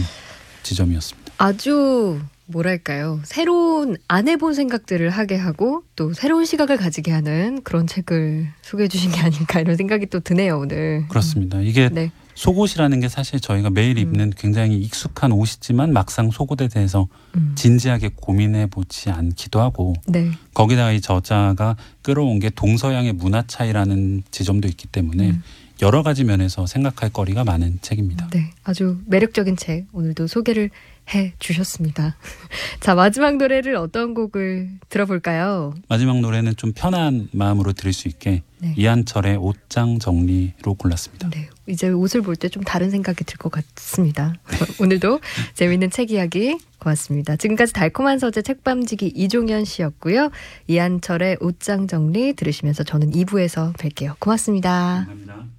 지점이었습니다. 0.62 1.32
아주 1.38 2.20
뭐랄까요 2.46 3.20
새로운 3.24 3.96
안 4.06 4.28
해본 4.28 4.54
생각들을 4.54 5.08
하게 5.10 5.36
하고 5.36 5.82
또 5.96 6.12
새로운 6.12 6.44
시각을 6.44 6.76
가지게 6.76 7.10
하는 7.10 7.62
그런 7.62 7.86
책을 7.86 8.48
소개해 8.62 8.88
주신 8.88 9.10
게 9.12 9.20
아닐까 9.20 9.60
이런 9.60 9.76
생각이 9.76 10.06
또 10.06 10.20
드네요 10.20 10.58
오늘. 10.58 11.06
그렇습니다. 11.08 11.60
이게 11.60 11.88
네. 11.88 12.10
속옷이라는 12.34 13.00
게 13.00 13.08
사실 13.08 13.40
저희가 13.40 13.70
매일 13.70 13.98
입는 13.98 14.32
굉장히 14.36 14.78
익숙한 14.78 15.32
옷이지만 15.32 15.92
막상 15.92 16.30
속옷에 16.30 16.68
대해서 16.68 17.08
음. 17.36 17.52
진지하게 17.54 18.10
고민해 18.16 18.66
보지 18.66 19.10
않기도 19.10 19.60
하고 19.60 19.94
네. 20.06 20.30
거기다가 20.52 20.92
이 20.92 21.00
저자가 21.00 21.76
끌어온 22.02 22.38
게 22.40 22.50
동서양의 22.50 23.12
문화 23.14 23.44
차이라는 23.46 24.24
지점도 24.30 24.68
있기 24.68 24.88
때문에 24.88 25.30
음. 25.30 25.42
여러 25.82 26.02
가지 26.02 26.24
면에서 26.24 26.66
생각할 26.66 27.10
거리가 27.10 27.44
많은 27.44 27.78
책입니다. 27.82 28.28
네, 28.30 28.52
아주 28.62 28.98
매력적인 29.06 29.56
책 29.56 29.86
오늘도 29.92 30.28
소개를 30.28 30.70
해 31.12 31.34
주셨습니다. 31.38 32.16
자, 32.80 32.94
마지막 32.94 33.36
노래를 33.36 33.76
어떤 33.76 34.14
곡을 34.14 34.70
들어볼까요? 34.88 35.74
마지막 35.88 36.20
노래는 36.20 36.56
좀 36.56 36.72
편한 36.72 37.28
마음으로 37.32 37.72
들을 37.72 37.92
수 37.92 38.08
있게 38.08 38.42
네. 38.58 38.72
이한철의 38.76 39.36
옷장 39.36 39.98
정리로 39.98 40.74
골랐습니다. 40.74 41.28
네, 41.30 41.48
이제 41.66 41.88
옷을 41.90 42.22
볼 42.22 42.36
때 42.36 42.48
좀 42.48 42.62
다른 42.62 42.90
생각이 42.90 43.24
들 43.24 43.36
것 43.38 43.50
같습니다. 43.52 44.34
오늘도 44.80 45.20
재미있는 45.54 45.90
책 45.90 46.10
이야기 46.10 46.56
고맙습니다. 46.78 47.36
지금까지 47.36 47.72
달콤한 47.74 48.18
서재 48.18 48.42
책밤지기 48.42 49.08
이종현 49.14 49.64
씨였고요. 49.66 50.30
이한철의 50.68 51.38
옷장 51.40 51.86
정리 51.86 52.32
들으시면서 52.34 52.82
저는 52.84 53.10
2부에서 53.12 53.74
뵐게요. 53.74 54.14
고맙습니다. 54.18 55.04
감사합니다. 55.06 55.53